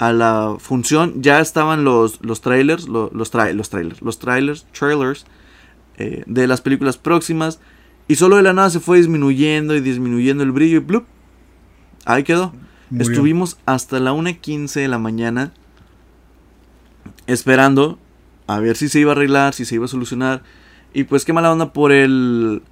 a 0.00 0.12
la 0.12 0.56
función. 0.58 1.22
Ya 1.22 1.40
estaban 1.40 1.84
los, 1.84 2.20
los 2.24 2.40
trailers, 2.40 2.88
lo- 2.88 3.10
los, 3.14 3.32
tra- 3.32 3.52
los 3.52 3.68
trailers, 3.70 4.00
los 4.02 4.18
trailers, 4.18 4.66
trailers 4.72 5.26
eh, 5.98 6.24
de 6.26 6.46
las 6.48 6.60
películas 6.62 6.96
próximas. 6.96 7.60
Y 8.08 8.16
solo 8.16 8.36
de 8.36 8.42
la 8.42 8.52
nada 8.54 8.70
se 8.70 8.80
fue 8.80 8.96
disminuyendo 8.98 9.76
y 9.76 9.80
disminuyendo 9.80 10.42
el 10.42 10.50
brillo 10.52 10.78
y 10.78 10.80
¡blup! 10.80 11.04
Ahí 12.06 12.24
quedó. 12.24 12.52
Estuvimos 12.98 13.58
hasta 13.66 14.00
la 14.00 14.12
1.15 14.12 14.72
de 14.80 14.88
la 14.88 14.98
mañana 14.98 15.52
esperando 17.26 17.98
a 18.46 18.58
ver 18.58 18.76
si 18.76 18.88
se 18.88 18.98
iba 19.00 19.12
a 19.12 19.14
arreglar, 19.14 19.54
si 19.54 19.64
se 19.64 19.76
iba 19.76 19.84
a 19.84 19.88
solucionar. 19.88 20.42
Y 20.92 21.04
pues 21.04 21.24
qué 21.24 21.32
mala 21.32 21.52
onda 21.52 21.72
por 21.72 21.92
el 21.92 22.62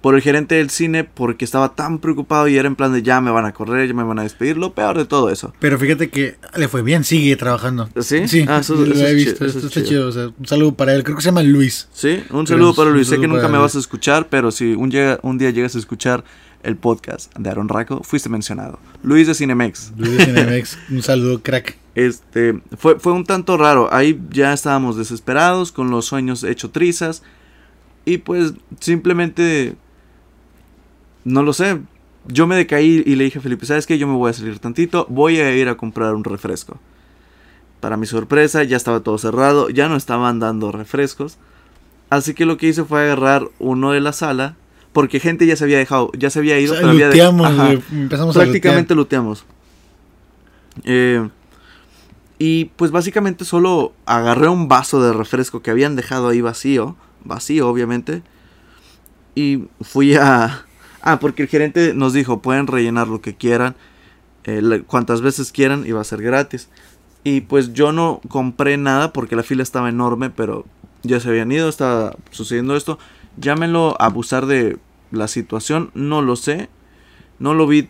por 0.00 0.14
el 0.14 0.22
gerente 0.22 0.54
del 0.54 0.70
cine 0.70 1.02
porque 1.04 1.44
estaba 1.44 1.74
tan 1.74 1.98
preocupado 1.98 2.46
y 2.48 2.56
era 2.56 2.68
en 2.68 2.76
plan 2.76 2.92
de 2.92 3.02
ya 3.02 3.20
me 3.20 3.30
van 3.32 3.44
a 3.46 3.52
correr, 3.52 3.88
ya 3.88 3.94
me 3.94 4.04
van 4.04 4.18
a 4.20 4.22
despedir, 4.22 4.56
lo 4.56 4.72
peor 4.72 4.96
de 4.96 5.04
todo 5.06 5.30
eso. 5.30 5.52
Pero 5.58 5.78
fíjate 5.78 6.08
que 6.10 6.36
le 6.56 6.68
fue 6.68 6.82
bien, 6.82 7.02
sigue 7.04 7.34
trabajando. 7.36 7.88
¿Sí? 8.00 8.28
Sí, 8.28 8.44
Ah, 8.48 8.58
eso- 8.60 8.74
lo 8.76 8.92
eso 8.94 9.06
he 9.06 9.14
visto, 9.14 9.32
chido, 9.34 9.46
eso 9.46 9.58
está 9.58 9.70
chido. 9.70 9.86
chido. 9.86 10.08
o 10.08 10.12
sea, 10.12 10.30
un 10.38 10.46
saludo 10.46 10.74
para 10.74 10.94
él, 10.94 11.02
creo 11.02 11.16
que 11.16 11.22
se 11.22 11.26
llama 11.30 11.42
Luis. 11.42 11.88
Sí, 11.92 12.22
un 12.30 12.46
saludo 12.46 12.74
para 12.74 12.90
Luis. 12.90 13.08
Sé 13.08 13.18
que 13.20 13.26
nunca 13.28 13.48
me 13.48 13.58
vas 13.58 13.74
a 13.74 13.78
escuchar, 13.80 14.28
pero 14.28 14.50
si 14.52 14.72
un, 14.74 14.90
llega- 14.90 15.18
un 15.22 15.36
día 15.38 15.50
llegas 15.50 15.74
a 15.74 15.78
escuchar 15.78 16.22
el 16.62 16.76
podcast 16.76 17.32
de 17.36 17.50
Aaron 17.50 17.68
Raco, 17.68 18.02
fuiste 18.04 18.28
mencionado. 18.28 18.78
Luis 19.02 19.26
de 19.26 19.34
Cinemex. 19.34 19.92
Luis 19.96 20.16
de 20.18 20.24
Cinemex, 20.26 20.78
un 20.90 21.02
saludo, 21.02 21.40
crack. 21.42 21.76
Este, 21.94 22.60
fue, 22.76 23.00
fue 23.00 23.12
un 23.12 23.24
tanto 23.24 23.56
raro. 23.56 23.88
Ahí 23.92 24.20
ya 24.30 24.52
estábamos 24.52 24.96
desesperados, 24.96 25.72
con 25.72 25.90
los 25.90 26.06
sueños 26.06 26.44
hecho 26.44 26.70
trizas. 26.70 27.22
Y 28.04 28.18
pues 28.18 28.54
simplemente, 28.80 29.74
no 31.28 31.42
lo 31.42 31.52
sé. 31.52 31.78
Yo 32.26 32.46
me 32.46 32.56
decaí 32.56 33.02
y 33.06 33.14
le 33.16 33.24
dije 33.24 33.38
a 33.38 33.42
Felipe, 33.42 33.64
¿sabes 33.66 33.86
qué? 33.86 33.96
Yo 33.98 34.06
me 34.06 34.14
voy 34.14 34.30
a 34.30 34.32
salir 34.34 34.58
tantito, 34.58 35.06
voy 35.08 35.38
a 35.38 35.54
ir 35.56 35.68
a 35.68 35.76
comprar 35.76 36.14
un 36.14 36.24
refresco. 36.24 36.78
Para 37.80 37.96
mi 37.96 38.06
sorpresa, 38.06 38.64
ya 38.64 38.76
estaba 38.76 39.00
todo 39.00 39.16
cerrado, 39.18 39.70
ya 39.70 39.88
no 39.88 39.96
estaban 39.96 40.38
dando 40.40 40.72
refrescos. 40.72 41.38
Así 42.10 42.34
que 42.34 42.44
lo 42.44 42.56
que 42.56 42.68
hice 42.68 42.84
fue 42.84 43.00
agarrar 43.02 43.48
uno 43.58 43.92
de 43.92 44.00
la 44.00 44.12
sala, 44.12 44.56
porque 44.92 45.20
gente 45.20 45.46
ya 45.46 45.56
se 45.56 45.64
había 45.64 45.78
dejado, 45.78 46.10
ya 46.18 46.28
se 46.30 46.40
había 46.40 46.56
O 46.56 46.58
ido. 46.58 46.72
sea, 46.74 46.80
pero 46.80 46.90
había 46.92 47.08
de- 47.08 47.12
luteamos, 47.14 47.46
empezamos 47.92 48.34
prácticamente. 48.34 48.94
Eh, 50.84 51.28
y 52.38 52.66
pues 52.76 52.90
básicamente 52.90 53.44
solo 53.44 53.92
agarré 54.06 54.48
un 54.48 54.68
vaso 54.68 55.02
de 55.02 55.12
refresco 55.12 55.60
que 55.62 55.70
habían 55.70 55.96
dejado 55.96 56.28
ahí 56.28 56.40
vacío, 56.40 56.96
vacío 57.24 57.68
obviamente, 57.68 58.22
y 59.34 59.64
fui 59.80 60.14
a, 60.14 60.44
a 60.44 60.64
Ah, 61.10 61.18
porque 61.20 61.40
el 61.44 61.48
gerente 61.48 61.94
nos 61.94 62.12
dijo, 62.12 62.42
pueden 62.42 62.66
rellenar 62.66 63.08
lo 63.08 63.22
que 63.22 63.34
quieran, 63.34 63.76
eh, 64.44 64.82
cuantas 64.86 65.22
veces 65.22 65.52
quieran 65.52 65.86
y 65.86 65.92
va 65.92 66.02
a 66.02 66.04
ser 66.04 66.20
gratis. 66.20 66.68
Y 67.24 67.40
pues 67.40 67.72
yo 67.72 67.92
no 67.92 68.20
compré 68.28 68.76
nada 68.76 69.14
porque 69.14 69.34
la 69.34 69.42
fila 69.42 69.62
estaba 69.62 69.88
enorme, 69.88 70.28
pero 70.28 70.66
ya 71.02 71.18
se 71.18 71.30
habían 71.30 71.50
ido, 71.50 71.70
estaba 71.70 72.14
sucediendo 72.30 72.76
esto. 72.76 72.98
Llámenlo 73.38 73.96
abusar 73.98 74.44
de 74.44 74.76
la 75.10 75.28
situación, 75.28 75.90
no 75.94 76.20
lo 76.20 76.36
sé. 76.36 76.68
No 77.38 77.54
lo 77.54 77.66
vi 77.66 77.88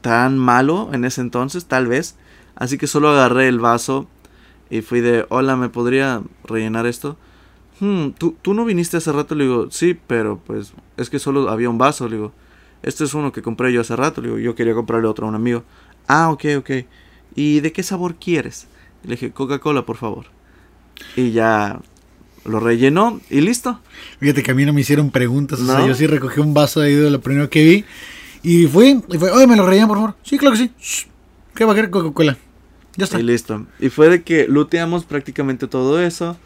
tan 0.00 0.38
malo 0.38 0.88
en 0.94 1.04
ese 1.04 1.20
entonces, 1.20 1.66
tal 1.66 1.86
vez. 1.88 2.16
Así 2.54 2.78
que 2.78 2.86
solo 2.86 3.10
agarré 3.10 3.48
el 3.48 3.60
vaso 3.60 4.06
y 4.70 4.80
fui 4.80 5.02
de, 5.02 5.26
hola, 5.28 5.56
¿me 5.56 5.68
podría 5.68 6.22
rellenar 6.44 6.86
esto? 6.86 7.18
"Hmm, 7.80 8.12
¿tú, 8.12 8.34
¿tú 8.40 8.54
no 8.54 8.64
viniste 8.64 8.96
hace 8.96 9.12
rato? 9.12 9.34
Le 9.34 9.44
digo, 9.44 9.70
sí, 9.70 9.98
pero 10.06 10.40
pues 10.46 10.72
es 10.96 11.10
que 11.10 11.18
solo 11.18 11.50
había 11.50 11.68
un 11.68 11.76
vaso. 11.76 12.08
Le 12.08 12.16
digo, 12.16 12.32
este 12.86 13.04
es 13.04 13.12
uno 13.12 13.32
que 13.32 13.42
compré 13.42 13.72
yo 13.72 13.82
hace 13.82 13.94
rato. 13.96 14.22
Le 14.22 14.28
digo, 14.28 14.38
yo 14.38 14.54
quería 14.54 14.72
comprarle 14.74 15.06
otro 15.08 15.26
a 15.26 15.28
un 15.28 15.34
amigo. 15.34 15.64
Ah, 16.08 16.30
ok, 16.30 16.44
ok. 16.58 16.70
¿Y 17.34 17.60
de 17.60 17.72
qué 17.72 17.82
sabor 17.82 18.14
quieres? 18.14 18.66
Le 19.02 19.10
dije, 19.10 19.30
Coca-Cola, 19.32 19.84
por 19.84 19.96
favor. 19.96 20.26
Y 21.16 21.32
ya 21.32 21.80
lo 22.44 22.60
rellenó 22.60 23.20
y 23.28 23.40
listo. 23.42 23.80
Fíjate 24.20 24.42
que 24.42 24.52
a 24.52 24.54
mí 24.54 24.64
no 24.64 24.72
me 24.72 24.80
hicieron 24.80 25.10
preguntas. 25.10 25.60
O 25.60 25.66
sea, 25.66 25.80
¿No? 25.80 25.86
yo 25.88 25.94
sí 25.94 26.06
recogí 26.06 26.40
un 26.40 26.54
vaso 26.54 26.80
ahí 26.80 26.94
de 26.94 27.10
lo 27.10 27.20
primero 27.20 27.50
que 27.50 27.62
vi. 27.64 27.84
Y 28.42 28.66
fui, 28.68 29.02
y 29.08 29.18
fue, 29.18 29.30
oye, 29.32 29.46
¿me 29.46 29.56
lo 29.56 29.66
rellenan, 29.66 29.88
por 29.88 29.98
favor? 29.98 30.14
Sí, 30.22 30.38
claro 30.38 30.56
que 30.56 30.62
sí. 30.62 30.70
Shh, 30.80 31.06
¿Qué 31.54 31.64
va 31.64 31.72
a 31.72 31.74
querer 31.74 31.90
Coca-Cola? 31.90 32.36
Ya 32.96 33.04
está. 33.04 33.18
Y 33.18 33.22
listo. 33.24 33.66
Y 33.80 33.88
fue 33.88 34.08
de 34.08 34.22
que 34.22 34.46
looteamos 34.48 35.04
prácticamente 35.04 35.66
todo 35.66 36.00
eso. 36.00 36.36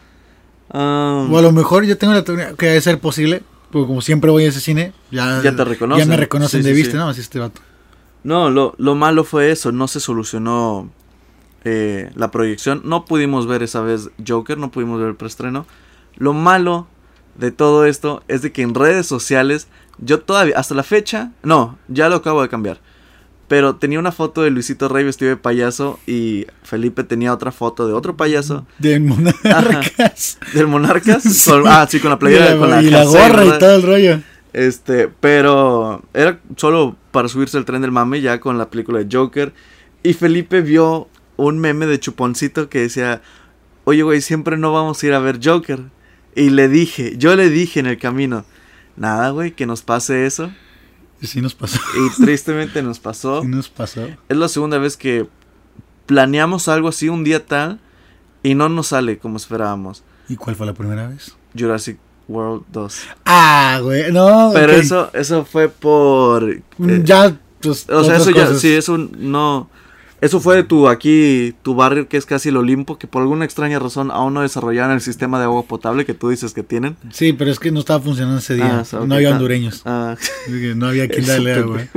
Ah, 0.71 1.27
O 1.29 1.37
a 1.37 1.41
lo 1.41 1.51
mejor 1.51 1.85
yo 1.85 1.97
tengo 1.97 2.13
la 2.13 2.23
teoría 2.23 2.53
que 2.53 2.65
debe 2.65 2.81
ser 2.81 2.99
posible. 2.99 3.43
Porque 3.71 3.87
como 3.87 4.01
siempre 4.01 4.29
voy 4.31 4.45
a 4.45 4.49
ese 4.49 4.59
cine, 4.59 4.93
ya, 5.11 5.41
Ya 5.43 5.55
te 5.55 5.63
reconocen. 5.63 6.05
Ya 6.05 6.09
me 6.09 6.17
reconocen 6.17 6.61
Sí, 6.61 6.67
de 6.69 6.73
sí, 6.75 6.81
vista, 6.81 6.91
sí. 6.93 6.97
¿no? 6.97 7.09
Así 7.09 7.21
este 7.21 7.39
vato. 7.39 7.61
No, 8.23 8.49
lo, 8.51 8.75
lo 8.77 8.95
malo 8.95 9.23
fue 9.23 9.51
eso, 9.51 9.71
no 9.71 9.87
se 9.87 9.99
solucionó 9.99 10.91
eh, 11.63 12.11
la 12.15 12.29
proyección, 12.31 12.81
no 12.85 13.05
pudimos 13.05 13.47
ver 13.47 13.63
esa 13.63 13.81
vez 13.81 14.09
Joker, 14.27 14.57
no 14.57 14.71
pudimos 14.71 14.99
ver 14.99 15.09
el 15.09 15.15
preestreno. 15.15 15.65
Lo 16.17 16.33
malo 16.33 16.87
de 17.35 17.51
todo 17.51 17.85
esto 17.85 18.23
es 18.27 18.41
de 18.41 18.51
que 18.51 18.61
en 18.61 18.75
redes 18.75 19.07
sociales, 19.07 19.67
yo 19.97 20.19
todavía, 20.19 20.57
hasta 20.57 20.75
la 20.75 20.83
fecha, 20.83 21.31
no, 21.43 21.77
ya 21.87 22.09
lo 22.09 22.17
acabo 22.17 22.41
de 22.41 22.49
cambiar. 22.49 22.79
Pero 23.51 23.75
tenía 23.75 23.99
una 23.99 24.13
foto 24.13 24.43
de 24.43 24.49
Luisito 24.49 24.87
Rey 24.87 25.03
vestido 25.03 25.27
de 25.27 25.35
payaso 25.35 25.99
y 26.07 26.47
Felipe 26.63 27.03
tenía 27.03 27.33
otra 27.33 27.51
foto 27.51 27.85
de 27.85 27.91
otro 27.91 28.15
payaso 28.15 28.65
De 28.79 28.97
monarcas. 28.97 30.39
del 30.53 30.67
Monarcas. 30.67 31.23
Sí. 31.29 31.51
ah, 31.65 31.85
sí, 31.89 31.99
con 31.99 32.11
la 32.11 32.17
playera, 32.17 32.45
y 32.45 32.53
la, 32.53 32.57
con 32.57 32.69
la, 32.69 32.81
y 32.81 32.89
la 32.89 32.99
jersey, 32.99 33.21
gorra 33.21 33.45
y 33.45 33.59
todo 33.59 33.75
el 33.75 33.83
rollo. 33.83 34.19
Este, 34.53 35.09
pero 35.19 36.01
era 36.13 36.39
solo 36.55 36.95
para 37.11 37.27
subirse 37.27 37.57
al 37.57 37.65
tren 37.65 37.81
del 37.81 37.91
mame 37.91 38.21
ya 38.21 38.39
con 38.39 38.57
la 38.57 38.69
película 38.69 38.99
de 38.99 39.07
Joker. 39.11 39.51
Y 40.01 40.13
Felipe 40.13 40.61
vio 40.61 41.09
un 41.35 41.59
meme 41.59 41.87
de 41.87 41.99
Chuponcito 41.99 42.69
que 42.69 42.79
decía, 42.79 43.21
oye 43.83 44.03
güey, 44.03 44.21
siempre 44.21 44.55
no 44.55 44.71
vamos 44.71 45.03
a 45.03 45.07
ir 45.07 45.13
a 45.13 45.19
ver 45.19 45.41
Joker. 45.43 45.81
Y 46.37 46.51
le 46.51 46.69
dije, 46.69 47.15
yo 47.17 47.35
le 47.35 47.49
dije 47.49 47.81
en 47.81 47.87
el 47.87 47.97
camino, 47.97 48.45
nada 48.95 49.31
güey, 49.31 49.51
que 49.51 49.65
nos 49.65 49.81
pase 49.81 50.25
eso. 50.25 50.53
Y 51.21 51.27
sí 51.27 51.41
nos 51.41 51.53
pasó. 51.55 51.79
Y 51.95 52.23
tristemente 52.23 52.81
nos 52.81 52.99
pasó. 52.99 53.41
Sí 53.43 53.47
nos 53.47 53.69
pasó. 53.69 54.07
Es 54.27 54.37
la 54.37 54.47
segunda 54.47 54.77
vez 54.77 54.97
que 54.97 55.27
planeamos 56.05 56.67
algo 56.67 56.89
así 56.89 57.09
un 57.09 57.23
día 57.23 57.45
tal 57.45 57.79
y 58.43 58.55
no 58.55 58.69
nos 58.69 58.87
sale 58.87 59.17
como 59.19 59.37
esperábamos. 59.37 60.03
¿Y 60.27 60.35
cuál 60.35 60.55
fue 60.55 60.65
la 60.65 60.73
primera 60.73 61.07
vez? 61.07 61.35
Jurassic 61.57 61.97
World 62.27 62.63
2. 62.71 63.01
Ah, 63.25 63.79
güey, 63.83 64.11
no. 64.11 64.51
Pero 64.53 64.73
eso, 64.73 65.09
eso 65.13 65.45
fue 65.45 65.69
por... 65.69 66.49
eh, 66.49 66.61
ya, 67.03 67.37
pues. 67.59 67.87
O 67.89 68.03
sea, 68.03 68.17
eso 68.17 68.31
ya, 68.31 68.53
sí, 68.55 68.73
eso 68.73 68.97
no. 68.97 69.69
Eso 70.21 70.39
fue 70.39 70.55
de 70.55 70.63
tu 70.63 70.87
aquí, 70.87 71.55
tu 71.63 71.73
barrio 71.73 72.07
que 72.07 72.15
es 72.15 72.27
casi 72.27 72.49
el 72.49 72.57
Olimpo, 72.57 72.99
que 72.99 73.07
por 73.07 73.23
alguna 73.23 73.43
extraña 73.43 73.79
razón 73.79 74.11
aún 74.11 74.35
no 74.35 74.41
desarrollaron 74.41 74.91
el 74.93 75.01
sistema 75.01 75.39
de 75.39 75.45
agua 75.45 75.63
potable 75.63 76.05
que 76.05 76.13
tú 76.13 76.29
dices 76.29 76.53
que 76.53 76.61
tienen. 76.61 76.95
Sí, 77.11 77.33
pero 77.33 77.49
es 77.49 77.57
que 77.59 77.71
no 77.71 77.79
estaba 77.79 77.99
funcionando 78.03 78.37
ese 78.37 78.53
día. 78.55 78.83
Ah, 78.91 78.97
no 79.05 79.15
había 79.15 79.29
está- 79.29 79.37
hondureños. 79.37 79.81
Ah, 79.85 80.15
no 80.75 80.87
había 80.87 81.07
quien 81.07 81.25
darle 81.25 81.53
agua. 81.53 81.81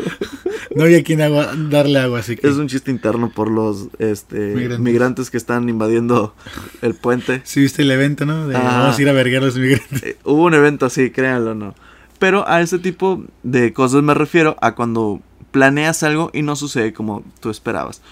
No 0.75 0.83
había 0.83 1.05
quien 1.05 1.21
agua, 1.23 1.53
darle 1.71 2.01
agua, 2.01 2.19
así 2.19 2.35
que. 2.35 2.49
es 2.49 2.55
un 2.57 2.67
chiste 2.67 2.91
interno 2.91 3.31
por 3.31 3.49
los 3.49 3.87
este, 4.01 4.37
Migrantes. 4.39 4.81
migrantes. 4.81 5.31
que 5.31 5.37
están 5.37 5.69
invadiendo 5.69 6.35
el 6.83 6.95
puente. 6.97 7.43
Sí, 7.45 7.61
viste 7.61 7.83
el 7.83 7.93
evento, 7.93 8.27
¿no? 8.27 8.49
De 8.49 8.55
vamos 8.55 8.99
a 8.99 9.03
ir 9.03 9.09
a 9.09 9.13
vergar 9.13 9.43
a 9.43 9.47
los 9.47 9.57
migrantes. 9.57 10.03
Eh, 10.03 10.17
hubo 10.25 10.43
un 10.43 10.55
evento 10.55 10.85
así, 10.87 11.11
créanlo 11.11 11.55
no. 11.55 11.77
Pero 12.19 12.49
a 12.49 12.61
ese 12.61 12.81
tipo 12.81 13.23
de 13.45 13.73
cosas 13.73 14.03
me 14.03 14.15
refiero 14.15 14.57
a 14.61 14.75
cuando 14.75 15.21
planeas 15.55 16.03
algo 16.03 16.31
y 16.33 16.43
no 16.43 16.57
sucede 16.57 16.93
como 16.93 17.23
tú 17.39 17.49
esperabas. 17.49 18.03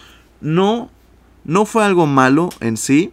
No, 0.40 0.90
no 1.44 1.66
fue 1.66 1.84
algo 1.84 2.06
malo 2.06 2.50
en 2.60 2.76
sí. 2.76 3.10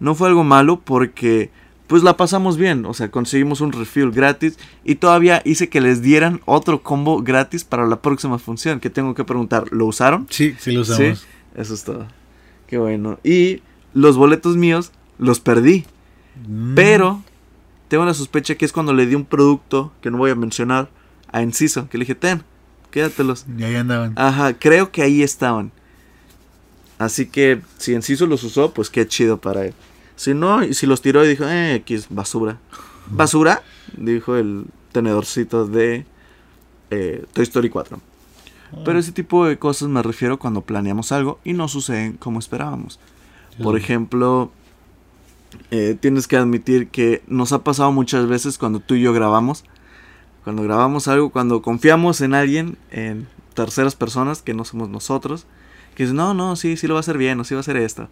No 0.00 0.14
fue 0.14 0.28
algo 0.28 0.42
malo 0.42 0.80
porque 0.80 1.50
pues 1.86 2.02
la 2.02 2.16
pasamos 2.16 2.56
bien. 2.56 2.86
O 2.86 2.94
sea, 2.94 3.10
conseguimos 3.10 3.60
un 3.60 3.72
refill 3.72 4.10
gratis 4.10 4.58
y 4.84 4.94
todavía 4.94 5.42
hice 5.44 5.68
que 5.68 5.82
les 5.82 6.00
dieran 6.00 6.40
otro 6.46 6.82
combo 6.82 7.22
gratis 7.22 7.62
para 7.62 7.86
la 7.86 8.00
próxima 8.00 8.38
función. 8.38 8.80
Que 8.80 8.88
tengo 8.88 9.14
que 9.14 9.24
preguntar, 9.24 9.66
¿lo 9.70 9.84
usaron? 9.84 10.26
Sí, 10.30 10.54
sí 10.58 10.72
lo 10.72 10.80
usamos. 10.80 11.18
Sí, 11.18 11.26
eso 11.56 11.74
es 11.74 11.84
todo. 11.84 12.06
Qué 12.66 12.78
bueno. 12.78 13.18
Y 13.22 13.60
los 13.92 14.16
boletos 14.16 14.56
míos 14.56 14.92
los 15.18 15.40
perdí. 15.40 15.84
Mm. 16.48 16.74
Pero 16.74 17.22
tengo 17.88 18.06
la 18.06 18.14
sospecha 18.14 18.54
que 18.54 18.64
es 18.64 18.72
cuando 18.72 18.94
le 18.94 19.04
di 19.04 19.14
un 19.14 19.26
producto 19.26 19.92
que 20.00 20.10
no 20.10 20.16
voy 20.16 20.30
a 20.30 20.34
mencionar 20.34 20.88
a 21.30 21.42
Enciso, 21.42 21.90
que 21.90 21.98
le 21.98 22.04
dije, 22.04 22.14
ten, 22.14 22.42
quédatelos. 22.90 23.46
Y 23.56 23.64
ahí 23.64 23.76
andaban. 23.76 24.12
Ajá, 24.16 24.54
creo 24.54 24.90
que 24.90 25.02
ahí 25.02 25.22
estaban. 25.22 25.72
Así 26.98 27.26
que 27.26 27.60
si 27.78 27.94
Enciso 27.94 28.26
los 28.26 28.42
usó, 28.42 28.72
pues 28.72 28.90
qué 28.90 29.06
chido 29.06 29.38
para 29.40 29.66
él. 29.66 29.74
Si 30.16 30.32
no, 30.32 30.64
y 30.64 30.74
si 30.74 30.86
los 30.86 31.02
tiró 31.02 31.24
y 31.24 31.28
dijo, 31.28 31.44
eh, 31.44 31.74
aquí 31.74 31.94
es 31.94 32.06
basura. 32.08 32.58
¿Basura? 33.08 33.62
Dijo 33.96 34.36
el 34.36 34.64
tenedorcito 34.92 35.66
de 35.66 36.06
eh, 36.90 37.24
Toy 37.32 37.42
Story 37.44 37.68
4. 37.68 38.00
Pero 38.84 38.98
ese 38.98 39.12
tipo 39.12 39.46
de 39.46 39.58
cosas 39.58 39.88
me 39.88 40.02
refiero 40.02 40.38
cuando 40.38 40.62
planeamos 40.62 41.12
algo 41.12 41.38
y 41.44 41.52
no 41.52 41.68
suceden 41.68 42.14
como 42.14 42.38
esperábamos. 42.38 42.98
Por 43.62 43.76
ejemplo, 43.76 44.50
eh, 45.70 45.96
tienes 45.98 46.26
que 46.26 46.36
admitir 46.36 46.88
que 46.88 47.22
nos 47.26 47.52
ha 47.52 47.62
pasado 47.62 47.92
muchas 47.92 48.26
veces 48.26 48.58
cuando 48.58 48.80
tú 48.80 48.94
y 48.94 49.02
yo 49.02 49.12
grabamos. 49.12 49.64
Cuando 50.46 50.62
grabamos 50.62 51.08
algo, 51.08 51.30
cuando 51.30 51.60
confiamos 51.60 52.20
en 52.20 52.32
alguien, 52.32 52.78
en 52.92 53.26
terceras 53.54 53.96
personas 53.96 54.42
que 54.42 54.54
no 54.54 54.64
somos 54.64 54.88
nosotros, 54.88 55.44
que 55.96 56.04
dicen, 56.04 56.14
no, 56.14 56.34
no, 56.34 56.54
sí, 56.54 56.76
sí 56.76 56.86
lo 56.86 56.94
va 56.94 57.00
a 57.00 57.00
hacer 57.00 57.18
bien, 57.18 57.40
o 57.40 57.42
sí 57.42 57.54
va 57.54 57.58
a 57.58 57.62
hacer 57.62 57.76
esto. 57.76 58.06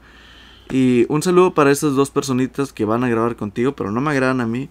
Y 0.68 1.06
un 1.08 1.22
saludo 1.22 1.54
para 1.54 1.70
estas 1.70 1.94
dos 1.94 2.10
personitas 2.10 2.72
que 2.72 2.84
van 2.84 3.04
a 3.04 3.08
grabar 3.08 3.36
contigo, 3.36 3.76
pero 3.76 3.92
no 3.92 4.00
me 4.00 4.10
agradan 4.10 4.40
a 4.40 4.48
mí. 4.48 4.68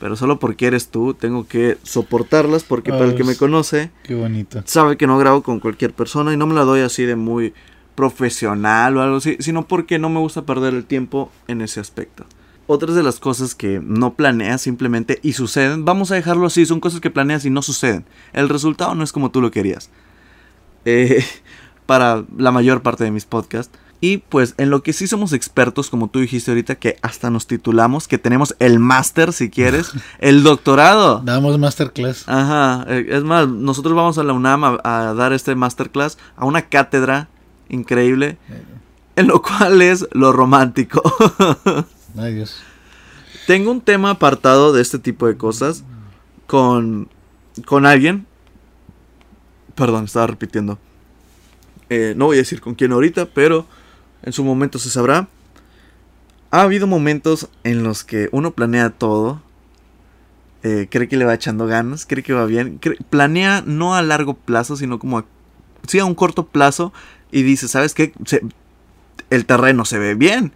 Pero 0.00 0.16
solo 0.16 0.38
porque 0.38 0.66
eres 0.66 0.88
tú, 0.88 1.12
tengo 1.12 1.46
que 1.46 1.76
soportarlas 1.82 2.64
porque 2.64 2.92
para 2.92 3.04
el 3.04 3.14
que 3.14 3.24
me 3.24 3.36
conoce, 3.36 3.90
Qué 4.04 4.14
bonito. 4.14 4.62
sabe 4.64 4.96
que 4.96 5.06
no 5.06 5.18
grabo 5.18 5.42
con 5.42 5.60
cualquier 5.60 5.92
persona 5.92 6.32
y 6.32 6.38
no 6.38 6.46
me 6.46 6.54
la 6.54 6.62
doy 6.62 6.80
así 6.80 7.04
de 7.04 7.16
muy 7.16 7.52
profesional 7.94 8.96
o 8.96 9.02
algo 9.02 9.16
así, 9.16 9.36
sino 9.38 9.68
porque 9.68 9.98
no 9.98 10.08
me 10.08 10.18
gusta 10.18 10.46
perder 10.46 10.72
el 10.72 10.86
tiempo 10.86 11.30
en 11.46 11.60
ese 11.60 11.78
aspecto. 11.78 12.24
Otras 12.66 12.94
de 12.94 13.02
las 13.02 13.18
cosas 13.18 13.54
que 13.54 13.80
no 13.82 14.14
planeas 14.14 14.62
simplemente 14.62 15.18
y 15.22 15.32
suceden, 15.32 15.84
vamos 15.84 16.10
a 16.10 16.14
dejarlo 16.14 16.46
así, 16.46 16.64
son 16.64 16.80
cosas 16.80 17.00
que 17.00 17.10
planeas 17.10 17.44
y 17.44 17.50
no 17.50 17.62
suceden. 17.62 18.04
El 18.32 18.48
resultado 18.48 18.94
no 18.94 19.02
es 19.04 19.12
como 19.12 19.30
tú 19.30 19.40
lo 19.40 19.50
querías. 19.50 19.90
Eh, 20.84 21.24
para 21.86 22.24
la 22.36 22.52
mayor 22.52 22.82
parte 22.82 23.04
de 23.04 23.10
mis 23.10 23.26
podcasts. 23.26 23.76
Y 24.00 24.16
pues 24.16 24.54
en 24.58 24.70
lo 24.70 24.82
que 24.82 24.92
sí 24.92 25.06
somos 25.06 25.32
expertos, 25.32 25.88
como 25.88 26.08
tú 26.08 26.18
dijiste 26.18 26.50
ahorita, 26.50 26.74
que 26.74 26.96
hasta 27.02 27.30
nos 27.30 27.46
titulamos, 27.46 28.08
que 28.08 28.18
tenemos 28.18 28.56
el 28.58 28.80
máster 28.80 29.32
si 29.32 29.48
quieres, 29.48 29.92
el 30.18 30.42
doctorado. 30.42 31.22
Damos 31.24 31.56
masterclass. 31.58 32.28
Ajá, 32.28 32.84
eh, 32.88 33.06
es 33.10 33.22
más, 33.22 33.48
nosotros 33.48 33.94
vamos 33.94 34.18
a 34.18 34.24
la 34.24 34.32
UNAM 34.32 34.64
a, 34.64 34.80
a 34.82 35.14
dar 35.14 35.32
este 35.32 35.54
masterclass 35.54 36.18
a 36.36 36.44
una 36.44 36.62
cátedra 36.62 37.28
increíble, 37.68 38.38
en 39.14 39.26
lo 39.28 39.40
cual 39.40 39.82
es 39.82 40.06
lo 40.12 40.32
romántico. 40.32 41.00
Ay, 42.16 42.34
Dios. 42.34 42.62
Tengo 43.46 43.70
un 43.70 43.80
tema 43.80 44.10
apartado 44.10 44.72
de 44.72 44.82
este 44.82 44.98
tipo 44.98 45.26
de 45.26 45.36
cosas 45.36 45.84
con, 46.46 47.08
con 47.66 47.86
alguien. 47.86 48.26
Perdón, 49.74 50.04
estaba 50.04 50.26
repitiendo. 50.26 50.78
Eh, 51.88 52.14
no 52.16 52.26
voy 52.26 52.36
a 52.36 52.40
decir 52.40 52.60
con 52.60 52.74
quién 52.74 52.92
ahorita, 52.92 53.26
pero 53.26 53.66
en 54.22 54.32
su 54.32 54.44
momento 54.44 54.78
se 54.78 54.90
sabrá. 54.90 55.28
Ha 56.50 56.62
habido 56.62 56.86
momentos 56.86 57.48
en 57.64 57.82
los 57.82 58.04
que 58.04 58.28
uno 58.32 58.52
planea 58.52 58.90
todo. 58.90 59.40
eh, 60.62 60.86
cree 60.90 61.08
que 61.08 61.16
le 61.16 61.24
va 61.24 61.34
echando 61.34 61.66
ganas, 61.66 62.06
cree 62.06 62.22
que 62.22 62.32
va 62.32 62.44
bien. 62.46 62.78
planea 63.10 63.62
no 63.66 63.94
a 63.94 64.02
largo 64.02 64.34
plazo, 64.34 64.76
sino 64.76 64.98
como 64.98 65.18
a, 65.18 65.24
sí, 65.88 65.98
a 65.98 66.04
un 66.04 66.14
corto 66.14 66.46
plazo. 66.46 66.92
Y 67.32 67.42
dice, 67.42 67.66
¿sabes 67.68 67.94
qué? 67.94 68.12
El 69.30 69.46
terreno 69.46 69.84
se 69.84 69.98
ve 69.98 70.14
bien. 70.14 70.52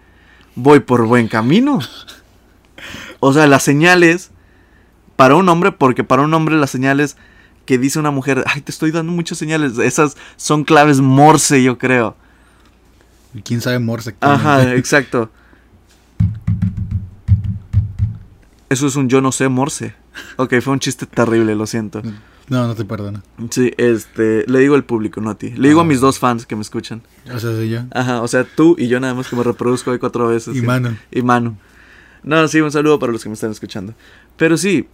Voy 0.56 0.80
por 0.80 1.06
buen 1.06 1.28
camino. 1.28 1.78
O 3.20 3.32
sea, 3.32 3.46
las 3.46 3.62
señales 3.62 4.30
para 5.16 5.34
un 5.36 5.48
hombre, 5.48 5.72
porque 5.72 6.04
para 6.04 6.22
un 6.22 6.32
hombre 6.34 6.56
las 6.56 6.70
señales 6.70 7.16
que 7.64 7.78
dice 7.78 7.98
una 7.98 8.10
mujer, 8.10 8.44
ay, 8.46 8.60
te 8.60 8.70
estoy 8.70 8.90
dando 8.90 9.12
muchas 9.12 9.38
señales. 9.38 9.78
Esas 9.78 10.16
son 10.36 10.64
claves 10.64 11.00
Morse, 11.00 11.62
yo 11.62 11.78
creo. 11.78 12.16
¿Y 13.34 13.42
quién 13.42 13.60
sabe 13.60 13.78
Morse? 13.78 14.14
Ajá, 14.20 14.74
exacto. 14.76 15.30
Eso 18.68 18.86
es 18.86 18.96
un 18.96 19.08
yo 19.08 19.20
no 19.20 19.32
sé 19.32 19.48
Morse. 19.48 19.94
Ok, 20.36 20.54
fue 20.60 20.72
un 20.72 20.80
chiste 20.80 21.06
terrible, 21.06 21.54
lo 21.54 21.66
siento. 21.66 22.02
No, 22.48 22.66
no 22.66 22.74
te 22.74 22.84
perdono. 22.84 23.22
Sí, 23.50 23.72
este, 23.76 24.44
le 24.46 24.60
digo 24.60 24.76
al 24.76 24.84
público, 24.84 25.20
no 25.20 25.30
a 25.30 25.38
ti. 25.38 25.50
Le 25.50 25.68
digo 25.68 25.80
a 25.80 25.84
mis 25.84 26.00
dos 26.00 26.18
fans 26.18 26.46
que 26.46 26.54
me 26.54 26.62
escuchan. 26.62 27.02
O 27.26 27.38
sea, 27.38 27.50
soy 27.50 27.70
yo. 27.70 27.80
Ajá, 27.90 28.22
o 28.22 28.28
sea, 28.28 28.44
tú 28.44 28.76
y 28.78 28.88
yo 28.88 29.00
nada 29.00 29.14
más 29.14 29.28
que 29.28 29.36
me 29.36 29.42
reproduzco 29.42 29.90
hoy 29.90 29.98
cuatro 29.98 30.28
veces. 30.28 30.56
Y 30.56 30.60
sí. 30.60 30.66
Manu. 30.66 30.96
Y 31.10 31.22
Manu. 31.22 31.56
No, 32.22 32.46
sí, 32.48 32.60
un 32.60 32.70
saludo 32.70 32.98
para 32.98 33.12
los 33.12 33.22
que 33.22 33.28
me 33.28 33.34
están 33.34 33.50
escuchando. 33.50 33.94
Pero 34.36 34.56
sí, 34.56 34.88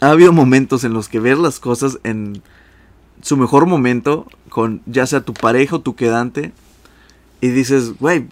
ha 0.00 0.10
habido 0.10 0.32
momentos 0.32 0.84
en 0.84 0.92
los 0.92 1.08
que 1.08 1.20
ver 1.20 1.38
las 1.38 1.58
cosas 1.58 1.98
en 2.04 2.42
su 3.22 3.36
mejor 3.36 3.66
momento, 3.66 4.26
con 4.48 4.82
ya 4.86 5.06
sea 5.06 5.22
tu 5.22 5.32
pareja 5.34 5.76
o 5.76 5.80
tu 5.80 5.96
quedante, 5.96 6.52
y 7.40 7.48
dices, 7.48 7.98
güey, 7.98 8.28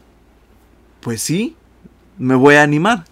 pues 1.01 1.21
sí, 1.23 1.57
me 2.19 2.35
voy 2.35 2.55
a 2.57 2.63
animar. 2.63 3.05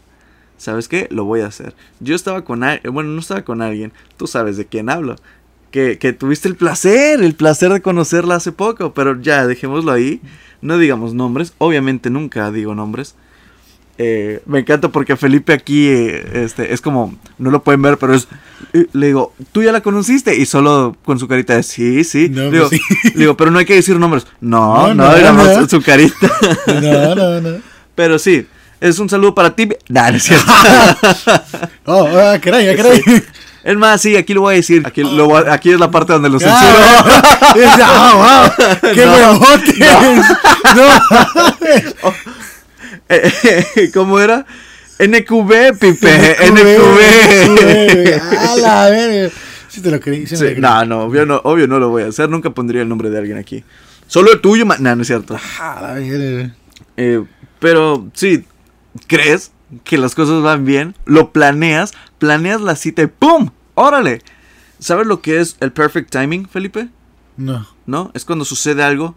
¿Sabes 0.62 0.86
qué? 0.86 1.08
Lo 1.10 1.24
voy 1.24 1.40
a 1.40 1.46
hacer. 1.46 1.74
Yo 1.98 2.14
estaba 2.14 2.44
con 2.44 2.62
alguien, 2.62 2.94
bueno, 2.94 3.10
no 3.10 3.18
estaba 3.18 3.42
con 3.42 3.62
alguien, 3.62 3.92
tú 4.16 4.28
sabes 4.28 4.56
de 4.56 4.64
quién 4.64 4.90
hablo. 4.90 5.16
Que, 5.72 5.98
que 5.98 6.12
tuviste 6.12 6.46
el 6.46 6.54
placer, 6.54 7.20
el 7.20 7.34
placer 7.34 7.72
de 7.72 7.80
conocerla 7.82 8.36
hace 8.36 8.52
poco, 8.52 8.94
pero 8.94 9.20
ya, 9.20 9.44
dejémoslo 9.44 9.90
ahí. 9.90 10.20
No 10.60 10.78
digamos 10.78 11.14
nombres, 11.14 11.52
obviamente 11.58 12.10
nunca 12.10 12.52
digo 12.52 12.76
nombres. 12.76 13.16
Eh, 13.98 14.40
me 14.46 14.60
encanta 14.60 14.90
porque 14.90 15.16
Felipe 15.16 15.52
aquí 15.52 15.88
eh, 15.88 16.44
este, 16.44 16.72
es 16.72 16.80
como, 16.80 17.12
no 17.38 17.50
lo 17.50 17.64
pueden 17.64 17.82
ver, 17.82 17.98
pero 17.98 18.14
es, 18.14 18.28
eh, 18.72 18.86
le 18.92 19.08
digo, 19.08 19.34
tú 19.50 19.64
ya 19.64 19.72
la 19.72 19.80
conociste 19.80 20.36
y 20.36 20.46
solo 20.46 20.96
con 21.04 21.18
su 21.18 21.26
carita 21.26 21.56
de 21.56 21.64
sí, 21.64 22.04
sí. 22.04 22.28
No, 22.28 22.42
le, 22.42 22.50
digo, 22.52 22.68
pues 22.68 22.80
le 23.16 23.20
digo, 23.20 23.36
pero 23.36 23.50
no 23.50 23.58
hay 23.58 23.64
que 23.64 23.74
decir 23.74 23.98
nombres. 23.98 24.28
No, 24.40 24.94
No, 24.94 25.10
no, 25.10 25.32
no, 25.32 25.60
no. 25.60 25.68
su 25.68 25.82
carita. 25.82 26.30
No, 26.80 27.14
no, 27.16 27.40
no. 27.40 27.58
pero 27.96 28.20
sí, 28.20 28.46
es 28.88 28.98
un 28.98 29.08
saludo 29.08 29.34
para 29.34 29.54
ti. 29.54 29.68
Nah, 29.88 30.10
no 30.10 30.16
es 30.16 30.22
cierto. 30.24 30.44
Oh, 31.84 32.06
ah, 32.06 32.38
caray, 32.40 32.68
ah, 32.68 32.76
caray. 32.76 33.02
es 33.64 33.76
más, 33.76 34.00
sí, 34.00 34.16
aquí 34.16 34.34
lo 34.34 34.42
voy 34.42 34.54
a 34.54 34.56
decir. 34.58 34.82
Aquí, 34.86 35.02
lo 35.02 35.36
aquí 35.36 35.70
es 35.72 35.80
la 35.80 35.90
parte 35.90 36.12
donde 36.12 36.28
lo 36.28 36.38
censuro. 36.38 36.60
Ah, 36.60 37.54
es- 37.56 37.80
ah, 37.82 38.50
wow, 38.80 38.90
¡Qué 38.94 39.04
No. 39.04 39.12
huevotes! 39.12 39.78
No. 40.76 42.14
Eh, 43.08 43.32
eh, 43.76 43.90
¿Cómo 43.92 44.18
era? 44.20 44.46
NQB, 44.98 45.78
Pipe. 45.78 46.36
NQB. 46.50 48.20
A 48.38 48.56
la 48.56 48.90
verga. 48.90 49.34
Sí 49.68 49.80
te 49.80 49.90
lo 49.90 49.98
creí. 50.00 50.26
Sí 50.26 50.34
me 50.34 50.38
Sí, 50.38 50.44
creí. 50.46 50.60
no, 50.60 50.84
no, 50.84 51.00
obvio 51.04 51.26
no, 51.26 51.40
obvio 51.44 51.66
no 51.66 51.78
lo 51.78 51.88
voy 51.90 52.02
a 52.04 52.08
hacer. 52.08 52.28
Nunca 52.28 52.50
pondría 52.50 52.82
el 52.82 52.88
nombre 52.88 53.10
de 53.10 53.18
alguien 53.18 53.38
aquí. 53.38 53.64
Solo 54.06 54.32
el 54.32 54.40
tuyo, 54.40 54.64
no, 54.64 54.76
no 54.96 55.02
es 55.02 55.06
cierto. 55.08 55.36
A 55.60 55.80
la 55.82 55.92
verga. 55.94 56.54
Eh, 56.96 57.22
pero 57.58 58.06
sí, 58.14 58.44
crees 59.06 59.52
que 59.84 59.98
las 59.98 60.14
cosas 60.14 60.42
van 60.42 60.64
bien, 60.64 60.94
lo 61.04 61.32
planeas, 61.32 61.92
planeas 62.18 62.60
la 62.60 62.76
cita 62.76 63.02
y 63.02 63.06
¡pum! 63.06 63.50
¡Órale! 63.74 64.22
¿Sabes 64.78 65.06
lo 65.06 65.22
que 65.22 65.40
es 65.40 65.56
el 65.60 65.72
perfect 65.72 66.10
timing, 66.10 66.48
Felipe? 66.48 66.88
No. 67.36 67.66
¿No? 67.86 68.10
Es 68.14 68.24
cuando 68.24 68.44
sucede 68.44 68.82
algo 68.82 69.16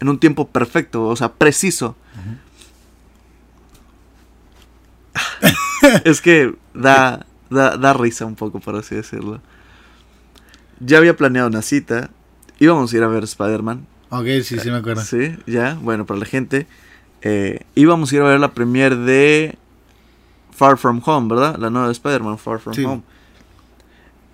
en 0.00 0.08
un 0.08 0.18
tiempo 0.18 0.48
perfecto, 0.48 1.06
o 1.06 1.16
sea, 1.16 1.32
preciso. 1.32 1.96
es 6.04 6.20
que 6.20 6.54
da, 6.74 7.26
da, 7.50 7.76
da 7.76 7.92
risa 7.92 8.26
un 8.26 8.34
poco, 8.34 8.60
por 8.60 8.76
así 8.76 8.94
decirlo. 8.94 9.40
Ya 10.80 10.98
había 10.98 11.16
planeado 11.16 11.48
una 11.48 11.62
cita, 11.62 12.10
íbamos 12.58 12.92
a 12.92 12.96
ir 12.96 13.02
a 13.04 13.08
ver 13.08 13.24
Spider-Man, 13.24 13.86
Ok, 14.16 14.26
sí, 14.44 14.58
sí 14.60 14.70
me 14.70 14.76
acuerdo. 14.76 15.02
Sí, 15.02 15.36
ya, 15.44 15.76
bueno, 15.82 16.06
para 16.06 16.20
la 16.20 16.26
gente. 16.26 16.68
Eh, 17.24 17.60
íbamos 17.74 18.12
a 18.12 18.16
ir 18.16 18.22
a 18.22 18.26
ver 18.26 18.38
la 18.38 18.52
premiere 18.52 18.94
de 18.96 19.56
Far 20.52 20.78
From 20.78 21.00
Home, 21.04 21.28
¿verdad? 21.34 21.56
La 21.58 21.70
nueva 21.70 21.86
de 21.88 21.92
Spider-Man, 21.92 22.38
Far 22.38 22.60
From 22.60 22.74
Sí. 22.76 22.84
Home. 22.84 23.02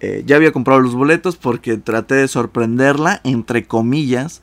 Eh, 0.00 0.22
ya 0.26 0.37
había 0.37 0.53
comprado 0.53 0.81
los 0.81 0.94
boletos 0.94 1.37
porque 1.37 1.76
traté 1.79 2.14
de 2.16 2.29
sorprenderla, 2.29 3.20
entre 3.24 3.66
comillas, 3.66 4.42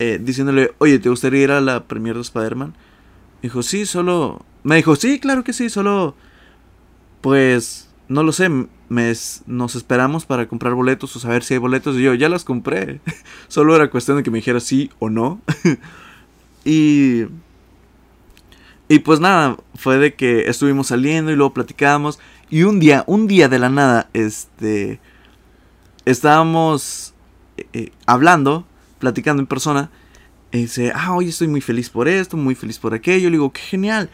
eh, 0.00 0.20
diciéndole, 0.22 0.72
oye, 0.78 0.98
¿te 0.98 1.08
gustaría 1.08 1.42
ir 1.42 1.50
a 1.50 1.60
la 1.60 1.84
premiere 1.84 2.18
de 2.18 2.22
Spider-Man? 2.22 2.74
Dijo, 3.42 3.62
sí, 3.62 3.86
solo... 3.86 4.44
Me 4.64 4.76
dijo, 4.76 4.94
sí, 4.96 5.18
claro 5.20 5.42
que 5.44 5.52
sí, 5.52 5.70
solo... 5.70 6.14
Pues, 7.20 7.88
no 8.08 8.22
lo 8.22 8.32
sé, 8.32 8.48
me 8.88 9.10
es- 9.10 9.42
nos 9.46 9.74
esperamos 9.76 10.24
para 10.26 10.46
comprar 10.48 10.74
boletos 10.74 11.14
o 11.16 11.20
saber 11.20 11.42
si 11.44 11.54
hay 11.54 11.58
boletos. 11.58 11.96
Y 11.96 12.02
yo, 12.02 12.14
ya 12.14 12.28
las 12.28 12.44
compré. 12.44 13.00
Solo 13.48 13.74
era 13.76 13.90
cuestión 13.90 14.16
de 14.16 14.22
que 14.22 14.30
me 14.30 14.38
dijera 14.38 14.60
sí 14.60 14.90
o 14.98 15.10
no. 15.10 15.40
y... 16.64 17.24
Y 18.88 19.00
pues 19.00 19.20
nada, 19.20 19.56
fue 19.74 19.98
de 19.98 20.14
que 20.14 20.48
estuvimos 20.48 20.88
saliendo 20.88 21.30
y 21.30 21.36
luego 21.36 21.52
platicábamos. 21.52 22.18
Y 22.50 22.62
un 22.62 22.80
día, 22.80 23.04
un 23.06 23.26
día 23.26 23.48
de 23.48 23.58
la 23.58 23.68
nada, 23.68 24.08
este... 24.12 25.00
Estábamos 26.06 27.12
eh, 27.58 27.66
eh, 27.74 27.92
hablando, 28.06 28.66
platicando 28.98 29.42
en 29.42 29.46
persona. 29.46 29.90
Y 30.52 30.62
dice, 30.62 30.92
ah, 30.94 31.14
oye, 31.14 31.28
estoy 31.28 31.48
muy 31.48 31.60
feliz 31.60 31.90
por 31.90 32.08
esto, 32.08 32.38
muy 32.38 32.54
feliz 32.54 32.78
por 32.78 32.94
aquello. 32.94 33.28
Le 33.28 33.36
digo, 33.36 33.52
qué 33.52 33.60
genial. 33.60 34.08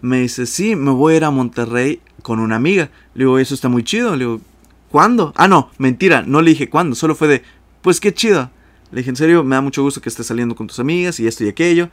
Me 0.00 0.20
dice, 0.20 0.46
sí, 0.46 0.74
me 0.74 0.90
voy 0.90 1.14
a 1.14 1.16
ir 1.18 1.24
a 1.24 1.30
Monterrey 1.30 2.00
con 2.22 2.40
una 2.40 2.56
amiga. 2.56 2.90
Le 3.14 3.24
digo, 3.24 3.38
eso 3.38 3.54
está 3.54 3.68
muy 3.68 3.84
chido. 3.84 4.12
Le 4.12 4.24
digo, 4.24 4.40
¿cuándo? 4.90 5.34
Ah, 5.36 5.48
no, 5.48 5.70
mentira, 5.76 6.22
no 6.26 6.40
le 6.40 6.50
dije 6.52 6.70
cuándo, 6.70 6.94
solo 6.94 7.14
fue 7.14 7.28
de, 7.28 7.42
pues 7.82 8.00
qué 8.00 8.14
chido. 8.14 8.50
Le 8.90 9.00
dije, 9.00 9.10
en 9.10 9.16
serio, 9.16 9.44
me 9.44 9.56
da 9.56 9.60
mucho 9.60 9.82
gusto 9.82 10.00
que 10.00 10.08
estés 10.08 10.26
saliendo 10.26 10.54
con 10.54 10.66
tus 10.66 10.78
amigas 10.78 11.20
y 11.20 11.26
esto 11.26 11.44
y 11.44 11.48
aquello. 11.48 11.90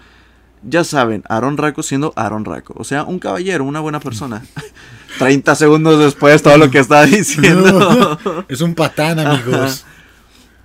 Ya 0.63 0.83
saben, 0.83 1.23
Aaron 1.27 1.57
Raco 1.57 1.81
siendo 1.81 2.13
Aaron 2.15 2.45
Raco. 2.45 2.73
O 2.77 2.83
sea, 2.83 3.03
un 3.03 3.19
caballero, 3.19 3.63
una 3.63 3.79
buena 3.79 3.99
persona. 3.99 4.43
30 5.17 5.55
segundos 5.55 5.99
después, 5.99 6.41
todo 6.41 6.57
lo 6.57 6.69
que 6.69 6.79
estaba 6.79 7.05
diciendo. 7.05 8.45
Es 8.47 8.61
un 8.61 8.75
patán, 8.75 9.19
amigos. 9.19 9.85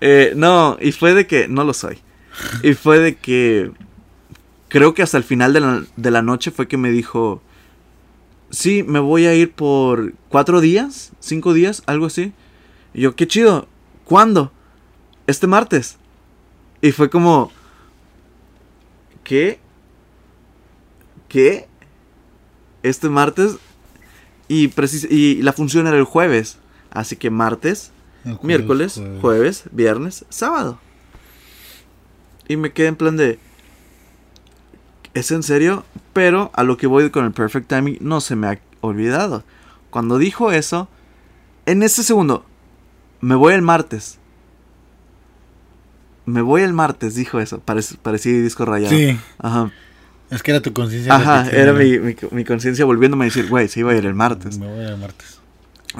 Eh, 0.01 0.33
no, 0.37 0.77
y 0.81 0.93
fue 0.93 1.15
de 1.15 1.27
que, 1.27 1.49
no 1.49 1.65
lo 1.65 1.73
soy. 1.73 1.99
Y 2.63 2.75
fue 2.75 2.99
de 2.99 3.17
que, 3.17 3.71
creo 4.69 4.95
que 4.95 5.03
hasta 5.03 5.17
el 5.17 5.25
final 5.25 5.53
de 5.53 5.61
la, 5.61 5.85
de 5.97 6.11
la 6.11 6.23
noche 6.23 6.51
fue 6.51 6.69
que 6.69 6.77
me 6.77 6.91
dijo, 6.91 7.43
sí, 8.51 8.83
me 8.83 8.99
voy 8.99 9.27
a 9.27 9.35
ir 9.35 9.53
por 9.53 10.13
cuatro 10.29 10.61
días, 10.61 11.13
cinco 11.21 11.55
días, 11.55 11.83
algo 11.87 12.07
así. 12.07 12.33
Y 12.93 13.03
yo, 13.03 13.17
qué 13.17 13.27
chido, 13.27 13.69
¿cuándo? 14.05 14.53
Este 15.27 15.47
martes. 15.47 15.97
Y 16.83 16.93
fue 16.93 17.11
como, 17.11 17.51
¿qué? 19.25 19.59
¿Qué? 21.37 21.69
Este 22.83 23.09
martes. 23.11 23.57
Y, 24.49 24.69
precis- 24.69 25.07
y 25.11 25.43
la 25.43 25.53
función 25.53 25.87
era 25.87 25.99
el 25.99 26.05
jueves. 26.05 26.57
Así 26.91 27.17
que 27.17 27.29
martes, 27.31 27.91
jueves, 28.23 28.43
miércoles, 28.43 28.95
jueves. 28.95 29.21
jueves, 29.21 29.65
viernes, 29.73 30.25
sábado. 30.31 30.79
Y 32.49 32.57
me 32.57 32.73
quedé 32.73 32.87
en 32.87 32.97
plan 32.97 33.17
de... 33.19 33.39
¿Es 35.13 35.31
en 35.31 35.43
serio? 35.43 35.85
Pero 36.15 36.51
a 36.55 36.63
lo 36.63 36.77
que 36.79 36.87
voy 36.87 37.11
con 37.11 37.25
el 37.27 37.33
perfect 37.33 37.69
timing 37.69 37.99
no 38.01 38.21
se 38.23 38.35
me 38.37 38.47
ha 38.47 38.59
olvidado. 38.81 39.45
Cuando 39.91 40.17
dijo 40.17 40.53
eso, 40.53 40.89
en 41.67 41.83
ese 41.83 42.03
segundo, 42.03 42.47
me 43.21 43.35
voy 43.35 43.53
el 43.53 43.63
martes. 43.63 44.19
Me 46.25 46.41
voy 46.41 46.63
el 46.63 46.73
martes, 46.73 47.15
dijo 47.15 47.41
eso. 47.41 47.61
Parec- 47.65 47.99
parecía 47.99 48.33
disco 48.41 48.65
rayado. 48.65 48.95
Sí, 48.97 49.19
Ajá. 49.39 49.71
Es 50.31 50.43
que 50.43 50.51
era 50.51 50.61
tu 50.61 50.73
conciencia. 50.73 51.15
Ajá, 51.15 51.49
era 51.51 51.73
mi, 51.73 51.99
mi, 51.99 52.17
mi 52.31 52.45
conciencia 52.45 52.85
volviéndome 52.85 53.25
a 53.25 53.29
decir, 53.29 53.49
güey, 53.49 53.69
se 53.69 53.81
iba 53.81 53.93
a 53.93 53.95
ir 53.97 54.05
el 54.07 54.15
martes. 54.15 54.59
Me 54.59 54.67
voy 54.67 54.85
a 54.87 54.97
martes. 54.97 55.39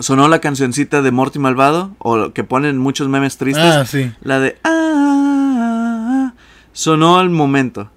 Sonó 0.01 0.29
la 0.29 0.41
cancioncita 0.41 1.01
de 1.01 1.11
Morty 1.11 1.39
Malvado, 1.39 1.95
o 1.99 2.33
que 2.33 2.45
ponen 2.45 2.77
muchos 2.79 3.09
memes 3.09 3.37
tristes. 3.39 3.65
Ah, 3.65 3.85
sí. 3.87 4.13
La 4.23 4.41
de 4.41 4.59
ah, 4.65 6.35
sonó 6.73 7.19
al 7.19 7.31
momento. 7.31 7.91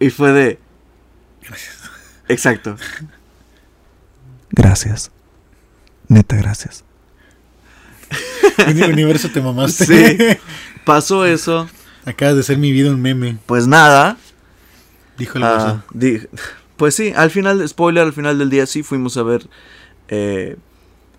Y 0.00 0.10
fue 0.10 0.32
de 0.32 0.58
Exacto. 2.28 2.76
Gracias. 4.50 5.10
Neta, 6.08 6.36
gracias. 6.36 6.84
Uni- 8.66 8.82
Universo 8.82 9.28
te 9.30 9.40
mamaste. 9.40 9.86
Sí. 9.86 10.38
Pasó 10.84 11.24
eso. 11.26 11.68
Acabas 12.04 12.36
de 12.36 12.42
ser 12.42 12.58
mi 12.58 12.70
vida 12.72 12.90
un 12.90 13.00
meme, 13.02 13.38
Pues 13.46 13.66
nada. 13.66 14.16
Dijo 15.18 15.38
el 15.38 15.44
ah, 15.44 15.54
guasón. 15.54 15.82
di- 15.92 16.20
pues 16.76 16.94
sí, 16.94 17.12
al 17.16 17.30
final, 17.30 17.66
spoiler, 17.68 18.04
al 18.04 18.12
final 18.12 18.38
del 18.38 18.50
día 18.50 18.66
sí 18.66 18.82
fuimos 18.82 19.16
a 19.16 19.22
ver 19.22 19.46
eh, 20.08 20.56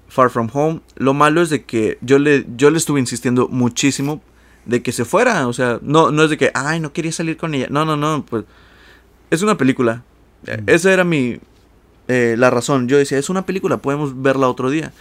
Far 0.07 0.29
From 0.29 0.49
Home. 0.53 0.81
Lo 0.95 1.13
malo 1.13 1.41
es 1.41 1.49
de 1.49 1.63
que 1.63 1.97
yo 2.01 2.19
le, 2.19 2.45
yo 2.55 2.69
le 2.69 2.77
estuve 2.77 2.99
insistiendo 2.99 3.47
muchísimo 3.49 4.21
de 4.65 4.81
que 4.81 4.91
se 4.91 5.05
fuera. 5.05 5.47
O 5.47 5.53
sea, 5.53 5.79
no, 5.81 6.12
no 6.12 6.23
es 6.23 6.29
de 6.29 6.38
que, 6.38 6.51
ay, 6.53 6.79
no 6.79 6.93
quería 6.93 7.12
salir 7.12 7.38
con 7.38 7.53
ella. 7.53 7.67
No, 7.69 7.86
no, 7.86 7.97
no, 7.97 8.25
pues 8.25 8.45
es 9.29 9.41
una 9.41 9.57
película. 9.57 10.03
Mm. 10.43 10.69
Esa 10.69 10.93
era 10.93 11.03
mi, 11.03 11.39
eh, 12.07 12.36
la 12.38 12.49
razón. 12.49 12.88
Yo 12.88 12.97
decía, 12.97 13.17
es 13.17 13.29
una 13.29 13.45
película, 13.45 13.77
podemos 13.77 14.21
verla 14.21 14.47
otro 14.47 14.69
día. 14.69 14.93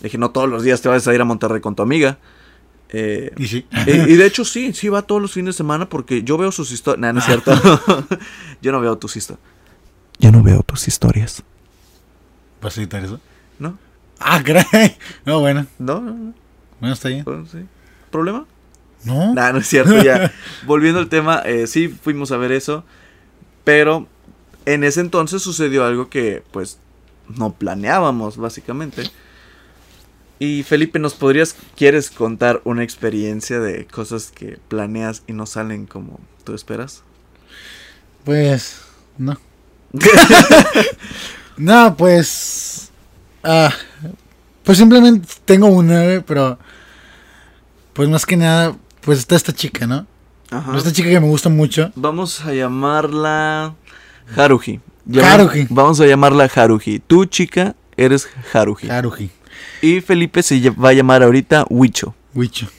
Le 0.00 0.04
dije, 0.04 0.18
no 0.18 0.30
todos 0.30 0.48
los 0.48 0.62
días 0.62 0.80
te 0.80 0.88
vas 0.88 1.06
a 1.08 1.14
ir 1.14 1.20
a 1.20 1.24
Monterrey 1.24 1.60
con 1.60 1.74
tu 1.74 1.82
amiga. 1.82 2.18
Eh, 2.90 3.32
Y 3.36 3.46
sí. 3.46 3.66
y, 3.86 3.90
y 3.90 4.16
de 4.16 4.26
hecho 4.26 4.44
sí, 4.44 4.72
sí 4.72 4.88
va 4.88 5.02
todos 5.02 5.20
los 5.20 5.32
fines 5.32 5.54
de 5.54 5.58
semana 5.58 5.88
porque 5.88 6.22
yo 6.22 6.38
veo 6.38 6.50
sus 6.52 6.72
historias. 6.72 7.00
No, 7.00 7.12
no 7.12 7.18
es 7.20 7.24
cierto. 7.26 7.52
yo 8.62 8.72
no 8.72 8.80
veo 8.80 8.96
tus 8.98 9.16
historias. 9.16 9.44
Yo 10.18 10.32
no 10.32 10.42
veo 10.42 10.62
tus 10.62 10.88
historias. 10.88 11.42
¿Vas 12.60 12.76
a 12.76 12.80
editar 12.80 13.04
eso? 13.04 13.20
¿No? 13.58 13.78
Ah, 14.18 14.42
caray. 14.42 14.96
No, 15.24 15.40
bueno. 15.40 15.66
No, 15.78 16.00
no, 16.00 16.12
no. 16.12 16.34
Bueno, 16.80 16.94
está 16.94 17.08
bien. 17.08 17.24
Bueno, 17.24 17.46
sí. 17.46 17.58
¿Problema? 18.10 18.46
No. 19.04 19.32
Nah, 19.34 19.52
no 19.52 19.58
es 19.58 19.68
cierto, 19.68 20.02
ya. 20.02 20.32
Volviendo 20.66 20.98
al 20.98 21.08
tema, 21.08 21.42
eh, 21.44 21.66
sí 21.66 21.88
fuimos 21.88 22.32
a 22.32 22.36
ver 22.36 22.50
eso. 22.52 22.84
Pero 23.64 24.08
en 24.66 24.82
ese 24.82 25.00
entonces 25.00 25.40
sucedió 25.42 25.84
algo 25.84 26.08
que, 26.08 26.42
pues, 26.50 26.78
no 27.28 27.52
planeábamos, 27.52 28.36
básicamente. 28.38 29.04
Y 30.38 30.62
Felipe, 30.62 30.98
¿nos 30.98 31.14
podrías, 31.14 31.56
quieres 31.76 32.10
contar 32.10 32.60
una 32.64 32.84
experiencia 32.84 33.58
de 33.60 33.86
cosas 33.86 34.30
que 34.30 34.58
planeas 34.68 35.22
y 35.26 35.32
no 35.32 35.46
salen 35.46 35.86
como 35.86 36.20
tú 36.44 36.54
esperas? 36.54 37.02
Pues, 38.24 38.80
no. 39.16 39.36
No, 41.56 41.96
pues. 41.96 42.90
Ah, 43.42 43.72
pues 44.62 44.78
simplemente 44.78 45.26
tengo 45.44 45.66
una, 45.66 46.22
pero. 46.26 46.58
Pues 47.94 48.08
más 48.08 48.24
que 48.24 48.36
nada, 48.36 48.76
pues 49.00 49.18
está 49.18 49.34
esta 49.34 49.52
chica, 49.52 49.84
¿no? 49.86 50.06
Ajá. 50.52 50.76
Esta 50.76 50.92
chica 50.92 51.08
que 51.08 51.18
me 51.18 51.26
gusta 51.26 51.48
mucho. 51.48 51.90
Vamos 51.96 52.40
a 52.44 52.54
llamarla 52.54 53.74
Haruji. 54.36 54.78
Llama- 55.04 55.32
Haruji. 55.32 55.66
Vamos 55.68 55.98
a 56.00 56.06
llamarla 56.06 56.48
Haruji. 56.54 57.00
Tú, 57.00 57.24
chica, 57.24 57.74
eres 57.96 58.28
Haruji. 58.52 58.88
Haruji. 58.88 59.30
Y 59.82 60.00
Felipe 60.00 60.42
se 60.42 60.70
va 60.70 60.90
a 60.90 60.92
llamar 60.92 61.22
ahorita. 61.22 61.64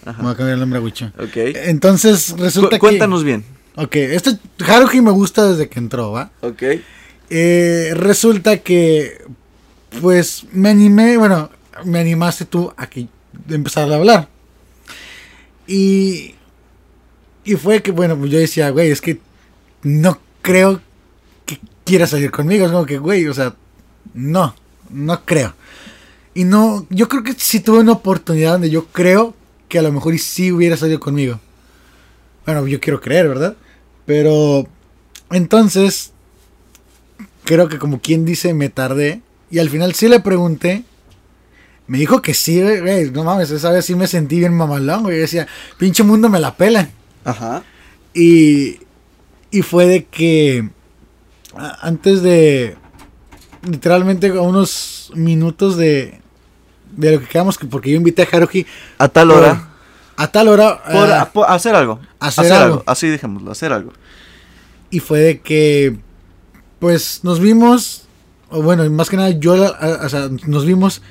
Ajá. 0.06 0.18
Me 0.20 0.24
voy 0.24 0.34
a 0.34 0.38
cambiar 0.38 0.54
el 0.56 0.60
nombre 0.60 0.80
a 0.80 0.82
Wicho. 0.82 1.12
Ok. 1.20 1.36
Entonces 1.36 2.36
resulta 2.38 2.78
Cu- 2.78 2.88
cuéntanos 2.88 3.24
bien. 3.24 3.44
que. 3.76 3.82
Ok, 3.82 3.96
este 3.96 4.38
Haruji 4.68 5.02
me 5.02 5.12
gusta 5.12 5.50
desde 5.50 5.70
que 5.70 5.80
entró, 5.80 6.12
¿va? 6.12 6.32
Ok. 6.42 6.64
Eh, 7.30 7.92
resulta 7.96 8.58
que. 8.58 9.24
Pues 10.02 10.46
me 10.52 10.70
animé, 10.70 11.18
bueno, 11.18 11.50
me 11.84 12.00
animaste 12.00 12.46
tú 12.46 12.72
a 12.78 12.88
que 12.88 13.08
empezar 13.50 13.92
a 13.92 13.96
hablar. 13.96 14.28
Y. 15.68 16.36
Y 17.46 17.56
fue 17.56 17.82
que, 17.82 17.92
bueno, 17.92 18.18
pues 18.18 18.32
yo 18.32 18.38
decía, 18.40 18.70
güey, 18.70 18.92
es 18.92 19.02
que 19.02 19.20
no 19.82 20.20
creo 20.42 20.82
que 21.46 21.60
quiera 21.86 22.06
salir 22.06 22.30
conmigo. 22.32 22.66
Es 22.66 22.72
como 22.72 22.86
que, 22.86 22.98
güey, 23.00 23.26
o 23.28 23.34
sea, 23.34 23.56
no, 24.14 24.54
no 24.92 25.26
creo. 25.26 25.56
Y 26.34 26.44
no, 26.44 26.86
yo 26.90 27.08
creo 27.10 27.24
que 27.24 27.34
sí 27.34 27.60
tuve 27.60 27.80
una 27.80 27.94
oportunidad 27.94 28.54
donde 28.54 28.70
yo 28.70 28.86
creo 28.88 29.34
que 29.68 29.80
a 29.80 29.82
lo 29.82 29.92
mejor 29.92 30.14
y 30.14 30.20
sí 30.20 30.52
hubiera 30.52 30.78
salido 30.78 31.00
conmigo. 31.00 31.40
Bueno, 32.46 32.66
yo 32.68 32.80
quiero 32.80 33.02
creer, 33.02 33.28
¿verdad? 33.28 33.56
Pero 34.06 34.68
entonces, 35.32 36.12
creo 37.44 37.68
que 37.68 37.80
como 37.80 38.00
quien 38.02 38.26
dice, 38.26 38.54
me 38.54 38.70
tardé. 38.70 39.22
Y 39.52 39.60
al 39.60 39.70
final 39.70 39.94
sí 39.94 40.08
le 40.08 40.20
pregunté. 40.20 40.84
Me 41.88 41.98
dijo 41.98 42.22
que 42.22 42.34
sí, 42.34 42.62
güey, 42.62 43.10
no 43.12 43.24
mames, 43.24 43.50
esa 43.50 43.72
vez 43.72 43.86
sí 43.86 43.96
me 43.96 44.08
sentí 44.08 44.40
bien 44.40 44.54
mamalón, 44.54 45.04
güey. 45.04 45.16
Yo 45.16 45.22
decía, 45.22 45.48
pinche 45.78 46.04
mundo 46.04 46.30
me 46.30 46.40
la 46.40 46.56
pela. 46.56 46.90
Ajá. 47.26 47.64
Y, 48.14 48.80
y 49.52 49.62
fue 49.62 49.88
de 49.88 50.06
que 50.06 50.70
antes 51.82 52.22
de 52.22 52.78
literalmente 53.64 54.28
a 54.30 54.42
unos 54.42 54.99
minutos 55.16 55.76
de, 55.78 56.20
de 56.96 57.12
lo 57.14 57.20
que 57.20 57.28
quedamos, 57.28 57.58
que- 57.58 57.68
porque 57.68 57.92
yo 57.92 57.98
invité 57.98 58.24
a 58.24 58.28
Haruhi 58.36 58.66
A 58.98 59.08
tal 59.08 59.32
hora. 59.32 59.70
a 60.18 60.28
tal 60.28 60.48
hora 60.50 60.82
Por, 60.84 61.32
por 61.34 61.52
hacer 61.52 61.76
algo. 61.76 62.00
hacer 62.20 62.52
algo. 62.52 62.84
Así 62.86 63.08
dejémoslo, 63.08 63.52
hacer 63.52 63.72
algo. 63.74 63.94
y 64.92 65.00
fue 65.00 65.20
de 65.20 65.40
que 65.42 65.98
pues 66.80 67.20
nos 67.24 67.40
vimos, 67.40 68.04
o 68.50 68.62
bueno, 68.62 68.90
más 68.90 69.10
que 69.10 69.18
nada 69.18 69.30
yo, 69.32 69.54
o 69.54 70.10
sea, 70.10 70.30
nos 70.48 70.66
vimos 70.66 71.02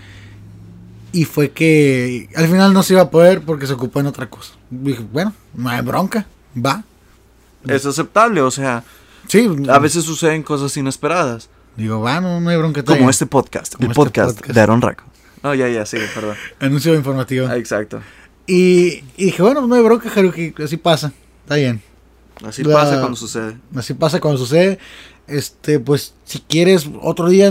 y 1.12 1.24
fue 1.24 1.50
que 1.50 2.28
al 2.34 2.46
final 2.48 2.72
no 2.72 2.82
se 2.82 2.94
iba 2.94 3.02
a 3.02 3.10
poder 3.10 3.42
porque 3.42 3.66
se 3.66 3.72
ocupó 3.74 4.00
en 4.00 4.06
otra 4.06 4.28
cosa. 4.28 4.52
Dije, 4.70 5.04
bueno, 5.12 5.32
no 5.54 5.68
hay 5.70 5.80
bronca, 5.82 6.26
va. 6.56 6.82
Es 7.66 7.84
aceptable, 7.86 8.40
o 8.40 8.50
sea, 8.50 8.82
Sí, 9.26 9.46
a 9.68 9.78
veces 9.78 10.04
suceden 10.04 10.42
cosas 10.42 10.74
inesperadas. 10.78 11.48
Digo, 11.82 12.00
va, 12.00 12.20
no, 12.20 12.40
no 12.40 12.50
hay 12.50 12.56
bronca. 12.56 12.80
está 12.80 12.96
Como 12.96 13.10
este 13.10 13.26
podcast, 13.26 13.74
Como 13.74 13.86
el 13.86 13.90
este 13.92 13.96
podcast, 14.02 14.36
podcast. 14.36 14.54
de 14.54 14.60
Aaron 14.60 14.82
Raco. 14.82 15.04
No, 15.42 15.54
ya, 15.54 15.68
ya, 15.68 15.86
sigue, 15.86 16.06
perdón. 16.14 16.36
Anuncio 16.60 16.94
informativo. 16.94 17.46
Ah, 17.48 17.56
exacto. 17.56 18.00
Y, 18.46 19.04
y 19.16 19.26
dije, 19.26 19.42
bueno, 19.42 19.66
no 19.66 19.74
hay 19.74 19.82
bronca, 19.82 20.10
Haruki, 20.14 20.54
así 20.62 20.76
pasa. 20.76 21.12
Está 21.42 21.56
bien. 21.56 21.82
Así 22.44 22.62
La- 22.64 22.74
pasa 22.74 22.98
cuando 23.00 23.16
sucede. 23.16 23.56
Así 23.74 23.94
pasa 23.94 24.20
cuando 24.20 24.38
sucede. 24.38 24.78
Este, 25.26 25.78
pues, 25.78 26.14
si 26.24 26.40
quieres, 26.40 26.88
otro 27.02 27.28
día, 27.28 27.48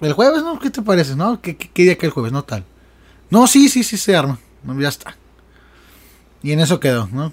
el 0.00 0.12
jueves, 0.12 0.42
¿no? 0.42 0.58
¿Qué 0.58 0.70
te 0.70 0.82
parece, 0.82 1.14
no? 1.16 1.40
¿Qué, 1.40 1.56
qué, 1.56 1.70
qué 1.72 1.82
día 1.84 1.96
que 1.98 2.06
el 2.06 2.12
jueves? 2.12 2.32
No 2.32 2.42
tal. 2.44 2.64
No, 3.30 3.46
sí, 3.46 3.68
sí, 3.68 3.84
sí, 3.84 3.96
se 3.96 4.16
arma. 4.16 4.38
No, 4.64 4.78
ya 4.80 4.88
está. 4.88 5.16
Y 6.42 6.52
en 6.52 6.60
eso 6.60 6.80
quedó, 6.80 7.08
¿no? 7.12 7.32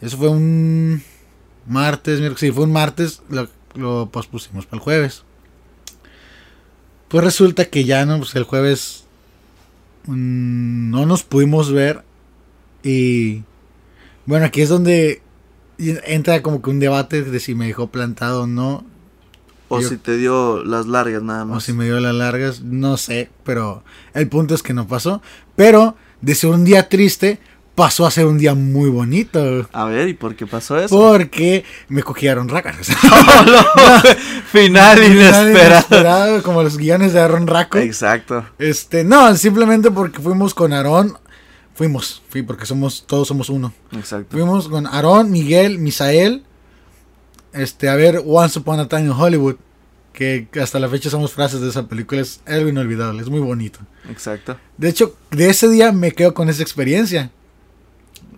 Eso 0.00 0.16
fue 0.16 0.28
un 0.28 1.02
martes, 1.66 2.18
miércoles, 2.20 2.40
sí, 2.40 2.50
fue 2.52 2.64
un 2.64 2.72
martes, 2.72 3.22
lo, 3.28 3.48
lo 3.76 4.08
pospusimos 4.10 4.66
para 4.66 4.76
el 4.78 4.82
jueves. 4.82 5.22
Pues 7.08 7.22
resulta 7.24 7.66
que 7.66 7.84
ya, 7.84 8.04
¿no? 8.04 8.18
Pues 8.18 8.34
el 8.34 8.44
jueves 8.44 9.04
mm, 10.06 10.90
no 10.90 11.06
nos 11.06 11.22
pudimos 11.22 11.72
ver 11.72 12.02
y 12.82 13.42
bueno, 14.26 14.46
aquí 14.46 14.60
es 14.62 14.68
donde 14.68 15.22
entra 15.78 16.42
como 16.42 16.62
que 16.62 16.70
un 16.70 16.80
debate 16.80 17.22
de 17.22 17.38
si 17.40 17.54
me 17.54 17.66
dejó 17.66 17.88
plantado 17.88 18.42
o 18.42 18.46
no, 18.46 18.84
O 19.68 19.80
Yo- 19.80 19.88
si 19.88 19.96
te 19.96 20.16
dio 20.16 20.62
las 20.64 20.86
largas 20.86 21.22
nada 21.22 21.42
o 21.42 21.46
más. 21.46 21.64
si 21.64 21.72
me 21.72 21.84
dio 21.86 21.98
las 22.00 22.14
largas, 22.14 22.62
no 22.62 22.96
sé, 22.96 23.30
pero 23.44 23.82
el 24.14 24.28
punto 24.28 24.54
es 24.54 24.62
que 24.62 24.72
no 24.74 24.86
pasó. 24.86 25.22
Pero 25.56 25.96
de 26.20 26.34
ser 26.36 26.50
un 26.50 26.64
día 26.64 26.88
triste, 26.88 27.40
pasó 27.76 28.06
a 28.06 28.10
ser 28.10 28.26
un 28.26 28.38
día 28.38 28.54
muy 28.54 28.90
bonito. 28.90 29.68
A 29.72 29.84
ver, 29.84 30.08
¿y 30.08 30.14
por 30.14 30.34
qué 30.34 30.46
pasó 30.46 30.78
eso? 30.78 30.98
Porque 30.98 31.62
me 31.88 32.02
cogieron 32.02 32.48
racas. 32.48 32.88
Final 34.50 35.04
inesperado. 35.04 35.50
inesperado, 35.50 36.42
como 36.42 36.62
los 36.64 36.76
guiones 36.78 37.12
de 37.12 37.20
Aaron 37.20 37.46
Raco. 37.46 37.78
Exacto. 37.78 38.44
Este, 38.58 39.04
no, 39.04 39.36
simplemente 39.36 39.92
porque 39.92 40.18
fuimos 40.18 40.54
con 40.54 40.72
Aarón. 40.72 41.16
Fuimos, 41.74 42.22
fui 42.30 42.42
porque 42.42 42.64
somos, 42.64 43.04
todos 43.06 43.28
somos 43.28 43.50
uno. 43.50 43.72
Exacto. 43.92 44.28
Fuimos 44.30 44.68
con 44.68 44.86
Aarón, 44.86 45.30
Miguel, 45.30 45.78
Misael. 45.78 46.42
Este, 47.52 47.90
a 47.90 47.94
ver 47.94 48.22
Once 48.24 48.58
Upon 48.58 48.80
a 48.80 48.88
Time 48.88 49.02
in 49.02 49.10
Hollywood. 49.10 49.56
Que 50.14 50.48
hasta 50.62 50.78
la 50.78 50.88
fecha 50.88 51.10
somos 51.10 51.34
frases 51.34 51.60
de 51.60 51.68
esa 51.68 51.86
película. 51.86 52.22
Es 52.22 52.40
algo 52.46 52.70
inolvidable, 52.70 53.20
es 53.20 53.28
muy 53.28 53.40
bonito. 53.40 53.80
Exacto. 54.08 54.56
De 54.78 54.88
hecho, 54.88 55.14
de 55.30 55.50
ese 55.50 55.68
día 55.68 55.92
me 55.92 56.12
quedo 56.12 56.32
con 56.32 56.48
esa 56.48 56.62
experiencia. 56.62 57.30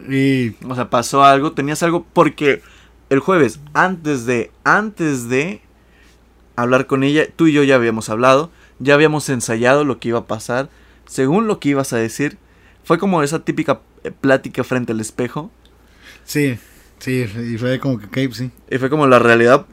Y 0.09 0.55
O 0.69 0.75
sea, 0.75 0.91
pasó 0.91 1.25
algo, 1.25 1.53
tenías 1.53 1.83
algo 1.83 2.07
porque 2.13 2.63
el 3.11 3.21
jueves, 3.21 3.61
antes 3.73 4.27
de, 4.27 4.51
antes 4.65 5.29
de 5.29 5.61
hablar 6.57 6.87
con 6.87 7.03
ella, 7.03 7.27
tú 7.35 7.47
y 7.47 7.53
yo 7.53 7.63
ya 7.63 7.77
habíamos 7.77 8.09
hablado, 8.11 8.51
ya 8.79 8.95
habíamos 8.95 9.29
ensayado 9.29 9.85
lo 9.85 9.99
que 9.99 10.09
iba 10.09 10.21
a 10.21 10.27
pasar, 10.27 10.69
según 11.07 11.47
lo 11.47 11.59
que 11.59 11.71
ibas 11.71 11.93
a 11.93 11.97
decir, 11.97 12.39
fue 12.85 12.99
como 12.99 13.23
esa 13.23 13.45
típica 13.45 13.81
eh, 14.05 14.11
plática 14.11 14.65
frente 14.65 14.93
al 14.93 15.01
espejo, 15.01 15.51
sí, 16.25 16.59
sí, 16.99 17.27
y 17.53 17.59
fue 17.59 17.79
como 17.79 17.99
que, 17.99 18.27
ok, 18.27 18.33
sí, 18.33 18.51
y 18.71 18.79
fue 18.79 18.91
como 18.91 19.07
la 19.07 19.19
realidad, 19.19 19.67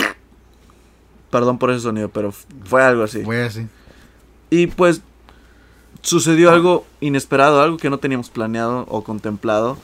perdón 1.30 1.58
por 1.58 1.72
ese 1.72 1.82
sonido, 1.82 2.10
pero 2.10 2.32
fue 2.32 2.84
algo 2.84 3.04
así. 3.04 3.24
fue 3.24 3.44
así. 3.44 3.68
Y 4.50 4.68
pues 4.68 5.02
sucedió 6.02 6.52
algo 6.52 6.86
inesperado, 7.02 7.62
algo 7.62 7.78
que 7.78 7.90
no 7.90 7.98
teníamos 7.98 8.30
planeado 8.30 8.86
o 8.88 9.04
contemplado. 9.04 9.78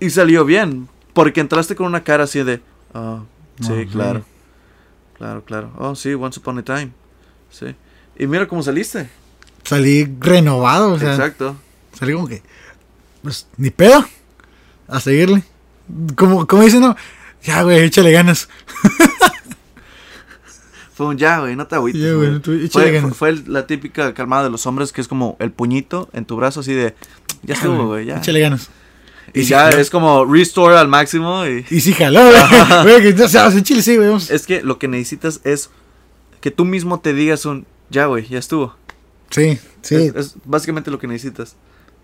Y 0.00 0.10
salió 0.10 0.44
bien, 0.44 0.88
porque 1.12 1.40
entraste 1.40 1.76
con 1.76 1.86
una 1.86 2.02
cara 2.02 2.24
así 2.24 2.42
de, 2.42 2.60
ah, 2.94 3.20
sí, 3.60 3.66
sí. 3.66 3.86
claro. 3.86 4.24
Claro, 5.18 5.44
claro. 5.44 5.70
Oh, 5.76 5.94
sí, 5.94 6.14
once 6.14 6.40
upon 6.40 6.58
a 6.58 6.62
time. 6.62 6.90
Sí. 7.50 7.74
Y 8.18 8.26
mira 8.26 8.48
cómo 8.48 8.62
saliste. 8.62 9.10
Salí 9.64 10.08
renovado, 10.18 10.94
o 10.94 10.98
sea, 10.98 11.12
Exacto. 11.12 11.56
salí 11.92 12.14
como 12.14 12.26
que, 12.26 12.42
pues, 13.22 13.46
ni 13.58 13.68
pedo, 13.70 14.02
a 14.88 14.98
seguirle. 15.00 15.42
Como, 16.16 16.46
como 16.46 16.62
dicen, 16.62 16.80
no, 16.80 16.96
ya, 17.42 17.62
güey, 17.62 17.84
échale 17.84 18.12
ganas. 18.12 18.48
Fue 20.94 21.06
un 21.06 21.16
ya, 21.18 21.40
güey, 21.40 21.56
no 21.56 21.66
te 21.66 21.76
agüites. 21.76 22.02
Ya, 22.02 22.12
güey. 22.12 22.38
tú 22.40 22.52
échale 22.52 22.86
fue, 22.86 22.92
ganas. 22.92 23.16
fue, 23.16 23.34
fue 23.34 23.44
la 23.46 23.66
típica 23.66 24.12
calmada 24.12 24.44
de 24.44 24.50
los 24.50 24.66
hombres 24.66 24.92
que 24.92 25.00
es 25.00 25.08
como 25.08 25.36
el 25.38 25.50
puñito 25.50 26.10
en 26.12 26.26
tu 26.26 26.36
brazo 26.36 26.60
así 26.60 26.74
de, 26.74 26.94
ya 27.42 27.54
estuvo, 27.54 27.86
güey, 27.86 28.06
ya. 28.06 28.18
Échale 28.18 28.40
ganas. 28.40 28.68
Y 29.34 29.44
ya 29.44 29.64
jaló. 29.70 29.76
es 29.78 29.90
como 29.90 30.24
restore 30.24 30.76
al 30.76 30.88
máximo 30.88 31.46
y... 31.46 31.64
Y 31.70 31.80
sí 31.80 31.92
jaló, 31.92 32.20
güey. 32.82 33.08
Entonces, 33.08 33.62
Chile 33.62 33.82
sí, 33.82 33.96
güey. 33.96 34.14
Es 34.30 34.46
que 34.46 34.62
lo 34.62 34.78
que 34.78 34.88
necesitas 34.88 35.40
es 35.44 35.70
que 36.40 36.50
tú 36.50 36.64
mismo 36.64 37.00
te 37.00 37.12
digas 37.14 37.44
un 37.46 37.66
ya, 37.90 38.06
güey, 38.06 38.26
ya 38.28 38.38
estuvo. 38.38 38.74
Sí, 39.30 39.58
Sí. 39.82 39.94
Es, 39.96 40.14
es 40.14 40.34
básicamente 40.44 40.90
lo 40.90 40.98
que 40.98 41.06
necesitas. 41.06 41.56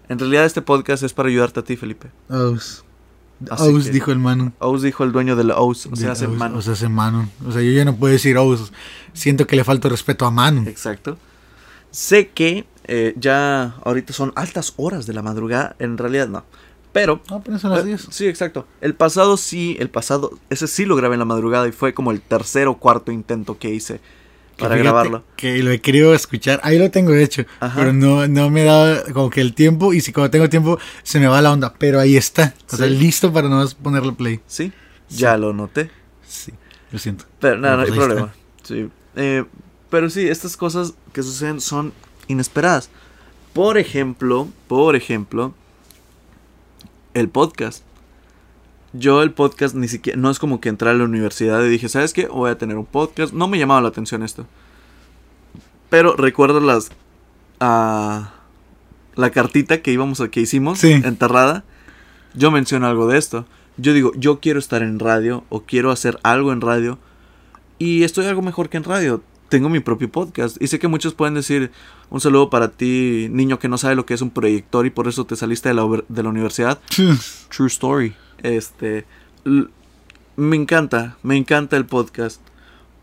En 0.09 0.19
realidad 0.19 0.45
este 0.45 0.63
podcast 0.63 1.03
es 1.03 1.13
para 1.13 1.29
ayudarte 1.29 1.61
a 1.61 1.65
ti, 1.65 1.77
Felipe. 1.77 2.09
Ous, 2.31 3.87
que- 3.87 3.91
dijo 3.91 4.13
el 4.13 4.19
Manu. 4.19 4.53
Ous 4.61 4.83
dijo 4.83 5.05
el 5.05 5.13
dueño 5.13 5.37
del 5.37 5.51
Ous, 5.51 5.87
o 5.87 5.91
De 5.91 5.97
sea, 5.97 6.13
hace 6.13 6.27
Ous, 6.27 6.37
mano. 6.37 6.59
O 6.59 6.63
sea, 6.63 6.73
hace 6.75 6.89
Manu. 6.89 7.29
O 7.47 7.53
sea, 7.53 7.61
yo 7.63 7.71
ya 7.73 7.85
no 7.85 7.97
puedo 7.97 8.13
decir 8.13 8.39
Ous. 8.39 8.73
Siento 9.13 9.47
que 9.47 9.57
le 9.57 9.65
falta 9.65 9.89
respeto 9.89 10.25
a 10.27 10.31
Manu. 10.31 10.63
Exacto. 10.69 11.19
Sé 11.91 12.29
que 12.29 12.67
eh, 12.85 13.15
ya 13.17 13.75
ahorita 13.85 14.13
son 14.13 14.33
altas 14.37 14.75
horas 14.77 15.07
de 15.07 15.13
la 15.13 15.23
madrugada, 15.23 15.77
en 15.79 15.99
realidad 15.99 16.29
no. 16.29 16.45
Pero 16.97 17.21
No, 17.29 17.37
apenas 17.37 17.61
son 17.61 17.73
las 17.73 17.81
Eh, 17.83 17.89
10. 17.89 18.09
Sí, 18.11 18.27
exacto. 18.27 18.67
El 18.81 18.95
pasado 18.95 19.37
sí, 19.37 19.77
el 19.79 19.91
pasado, 19.91 20.31
ese 20.49 20.67
sí 20.67 20.87
lo 20.87 20.97
grabé 20.97 21.15
en 21.17 21.19
la 21.19 21.25
madrugada 21.27 21.69
y 21.69 21.73
fue 21.73 21.93
como 21.93 22.11
el 22.11 22.23
tercer 22.23 22.69
o 22.69 22.79
cuarto 22.79 23.13
intento 23.13 23.59
que 23.59 23.69
hice 23.69 24.01
para 24.59 24.79
grabarlo. 24.79 25.23
Que 25.37 25.63
lo 25.63 25.71
he 25.71 25.83
querido 25.83 26.15
escuchar. 26.15 26.59
Ahí 26.63 26.79
lo 26.79 26.91
tengo 26.91 27.13
hecho. 27.15 27.45
Ajá. 27.61 27.75
Pero 27.79 27.93
no, 27.93 28.27
no 28.27 28.49
me 28.49 28.65
da 28.65 29.05
como 29.13 29.29
que 29.29 29.43
el 29.43 29.53
tiempo. 29.55 29.93
Y 29.93 30.01
si 30.01 30.11
cuando 30.15 30.31
tengo 30.31 30.49
tiempo 30.49 30.79
se 31.03 31.21
me 31.21 31.27
va 31.27 31.43
la 31.43 31.53
onda. 31.53 31.75
Pero 31.79 32.01
ahí 32.01 32.17
está. 32.17 32.55
O 32.73 32.77
sea, 32.77 32.87
listo 32.87 33.31
para 33.31 33.51
nomás 33.51 33.75
ponerle 33.75 34.13
play. 34.13 34.41
Sí, 34.47 34.73
ya 35.11 35.37
lo 35.37 35.53
noté. 35.53 35.91
Sí, 36.27 36.53
lo 36.91 36.99
siento. 36.99 37.27
Pero 37.41 37.59
nada, 37.59 37.77
no 37.77 37.83
hay 37.83 37.91
problema. 37.91 38.35
Sí. 38.63 38.89
Eh, 39.17 39.45
pero 39.91 40.09
sí, 40.09 40.27
estas 40.27 40.57
cosas 40.57 40.95
que 41.13 41.23
suceden 41.23 41.61
son 41.61 41.93
inesperadas. 42.27 42.89
Por 43.53 43.77
ejemplo, 43.77 44.49
por 44.67 44.97
ejemplo, 44.97 45.55
el 47.21 47.29
podcast. 47.29 47.83
Yo 48.93 49.23
el 49.23 49.33
podcast 49.33 49.75
ni 49.75 49.89
siquiera, 49.89 50.19
no 50.19 50.31
es 50.31 50.39
como 50.39 50.61
que 50.61 50.69
entré 50.69 50.89
a 50.91 50.95
la 50.95 51.05
universidad 51.05 51.63
y 51.65 51.69
dije, 51.69 51.89
¿sabes 51.89 52.13
qué? 52.13 52.29
Voy 52.29 52.51
a 52.51 52.59
tener 52.59 52.77
un 52.77 52.87
podcast. 52.87 53.33
No 53.33 53.49
me 53.49 53.59
llamaba 53.59 53.81
la 53.81 53.89
atención 53.89 54.23
esto. 54.23 54.47
Pero 55.91 56.17
recuerdo 56.17 56.61
las... 56.61 56.91
ah, 57.61 58.33
la 59.15 59.31
cartita 59.31 59.81
que 59.83 59.93
íbamos 59.93 60.21
a, 60.21 60.29
que 60.29 60.41
hicimos, 60.41 60.79
Sí. 60.79 60.93
enterrada. 60.93 61.65
Yo 62.35 62.51
menciono 62.51 62.87
algo 62.87 63.07
de 63.07 63.19
esto. 63.19 63.47
Yo 63.79 63.93
digo, 63.95 64.13
yo 64.15 64.41
quiero 64.41 64.59
estar 64.59 64.83
en 64.83 64.99
radio 64.99 65.45
o 65.49 65.63
quiero 65.63 65.91
hacer 65.91 66.19
algo 66.23 66.53
en 66.53 66.61
radio. 66.61 66.99
Y 67.79 68.03
estoy 68.05 68.27
algo 68.27 68.43
mejor 68.43 68.69
que 68.69 68.77
en 68.77 68.85
radio. 68.85 69.23
Tengo 69.49 69.69
mi 69.69 69.81
propio 69.81 70.11
podcast. 70.11 70.61
Y 70.61 70.67
sé 70.69 70.79
que 70.79 70.89
muchos 70.89 71.15
pueden 71.15 71.35
decir, 71.35 71.71
un 72.11 72.21
saludo 72.21 72.51
para 72.51 72.69
ti, 72.69 73.29
niño 73.31 73.59
que 73.59 73.69
no 73.69 73.79
sabe 73.79 73.97
lo 73.97 74.07
que 74.07 74.15
es 74.15 74.23
un 74.23 74.31
proyector 74.31 74.87
y 74.87 74.91
por 74.91 75.09
eso 75.09 75.25
te 75.25 75.37
saliste 75.37 75.71
de 75.71 75.75
la, 75.75 76.05
de 76.09 76.23
la 76.23 76.29
universidad. 76.29 76.79
True 77.49 77.69
story. 77.69 78.15
Este, 78.43 79.07
me 80.37 80.57
encanta, 80.57 81.17
me 81.23 81.37
encanta 81.37 81.77
el 81.77 81.87
podcast 81.87 82.41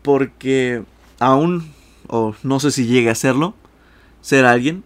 porque 0.02 0.84
aún, 1.18 1.72
o 2.08 2.34
no 2.42 2.60
sé 2.60 2.70
si 2.70 2.86
llegue 2.86 3.10
a 3.10 3.14
serlo, 3.14 3.54
ser 4.20 4.44
alguien, 4.44 4.84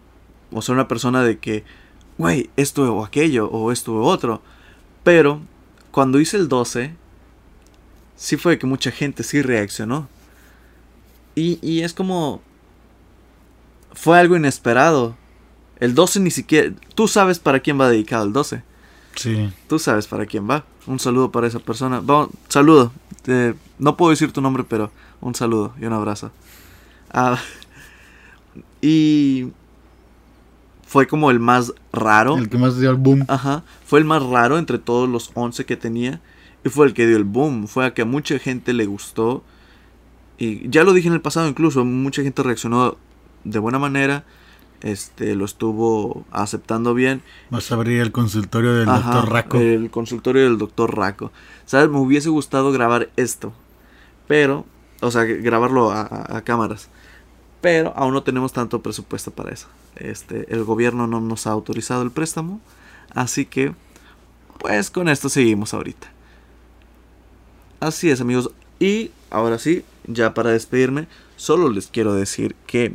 o 0.51 0.61
ser 0.61 0.75
una 0.75 0.87
persona 0.87 1.23
de 1.23 1.37
que, 1.37 1.63
güey, 2.17 2.49
esto 2.57 2.93
o 2.93 3.05
aquello, 3.05 3.49
o 3.49 3.71
esto 3.71 3.93
o 3.93 4.03
otro. 4.03 4.41
Pero 5.03 5.41
cuando 5.91 6.19
hice 6.19 6.37
el 6.37 6.49
12, 6.49 6.93
sí 8.15 8.37
fue 8.37 8.57
que 8.59 8.67
mucha 8.67 8.91
gente 8.91 9.23
sí 9.23 9.41
reaccionó. 9.41 10.07
Y, 11.35 11.59
y 11.61 11.81
es 11.81 11.93
como, 11.93 12.41
fue 13.93 14.19
algo 14.19 14.35
inesperado. 14.35 15.15
El 15.79 15.95
12 15.95 16.19
ni 16.19 16.31
siquiera, 16.31 16.73
tú 16.95 17.07
sabes 17.07 17.39
para 17.39 17.59
quién 17.59 17.79
va 17.79 17.89
dedicado 17.89 18.25
el 18.25 18.33
12. 18.33 18.63
Sí. 19.15 19.51
Tú 19.67 19.79
sabes 19.79 20.07
para 20.07 20.25
quién 20.25 20.49
va. 20.49 20.65
Un 20.87 20.99
saludo 20.99 21.31
para 21.31 21.47
esa 21.47 21.59
persona. 21.59 22.01
Vamos, 22.03 22.29
saludo. 22.47 22.91
Eh, 23.27 23.53
no 23.77 23.97
puedo 23.97 24.11
decir 24.11 24.31
tu 24.31 24.41
nombre, 24.41 24.63
pero 24.63 24.91
un 25.21 25.35
saludo 25.35 25.73
y 25.79 25.85
un 25.85 25.93
abrazo. 25.93 26.31
Ah, 27.11 27.39
y 28.81 29.51
fue 30.85 31.07
como 31.07 31.31
el 31.31 31.39
más 31.39 31.73
raro. 31.93 32.37
El 32.37 32.49
que 32.49 32.57
más 32.57 32.79
dio 32.79 32.89
el 32.89 32.97
boom. 32.97 33.25
Ajá. 33.27 33.63
Fue 33.85 33.99
el 33.99 34.05
más 34.05 34.23
raro 34.23 34.57
entre 34.57 34.79
todos 34.79 35.07
los 35.07 35.31
11 35.33 35.65
que 35.65 35.77
tenía. 35.77 36.21
Y 36.65 36.69
fue 36.69 36.87
el 36.87 36.93
que 36.93 37.07
dio 37.07 37.17
el 37.17 37.25
boom. 37.25 37.67
Fue 37.67 37.85
a 37.85 37.93
que 37.93 38.01
a 38.01 38.05
mucha 38.05 38.39
gente 38.39 38.73
le 38.73 38.85
gustó. 38.85 39.43
Y 40.37 40.67
ya 40.69 40.83
lo 40.83 40.93
dije 40.93 41.07
en 41.07 41.13
el 41.13 41.21
pasado 41.21 41.47
incluso. 41.47 41.85
Mucha 41.85 42.23
gente 42.23 42.41
reaccionó 42.41 42.97
de 43.43 43.59
buena 43.59 43.79
manera. 43.79 44.23
Este, 44.81 45.35
lo 45.35 45.43
estuvo 45.43 46.25
aceptando 46.31 46.93
bien. 46.93 47.21
Vas 47.49 47.69
a 47.71 47.75
abrir 47.75 47.99
el 47.99 48.11
consultorio 48.13 48.73
del 48.73 48.87
Ajá, 48.87 49.11
doctor 49.15 49.33
Raco. 49.33 49.57
El 49.57 49.89
consultorio 49.91 50.43
del 50.43 50.57
doctor 50.57 50.95
Raco. 50.97 51.31
¿Sabes? 51.65 51.89
Me 51.89 51.97
hubiese 51.99 52.29
gustado 52.29 52.71
grabar 52.71 53.09
esto. 53.17 53.51
Pero, 54.27 54.65
o 55.01 55.11
sea, 55.11 55.23
grabarlo 55.25 55.91
a, 55.91 56.01
a- 56.01 56.37
a 56.37 56.41
cámaras. 56.43 56.87
Pero 57.61 57.91
aún 57.97 58.13
no 58.13 58.23
tenemos 58.23 58.53
tanto 58.53 58.81
presupuesto 58.81 59.31
para 59.31 59.51
eso. 59.51 59.67
Este, 59.97 60.53
el 60.53 60.63
gobierno 60.63 61.07
no 61.07 61.19
nos 61.19 61.45
ha 61.45 61.51
autorizado 61.51 62.01
el 62.03 62.11
préstamo. 62.11 62.61
Así 63.13 63.45
que, 63.45 63.73
pues 64.59 64.89
con 64.91 65.09
esto 65.09 65.27
seguimos 65.27 65.73
ahorita. 65.73 66.07
Así 67.81 68.09
es, 68.09 68.21
amigos. 68.21 68.51
Y 68.79 69.11
ahora 69.29 69.57
sí, 69.59 69.83
ya 70.07 70.33
para 70.33 70.51
despedirme, 70.51 71.07
solo 71.35 71.69
les 71.69 71.87
quiero 71.87 72.13
decir 72.13 72.55
que 72.65 72.93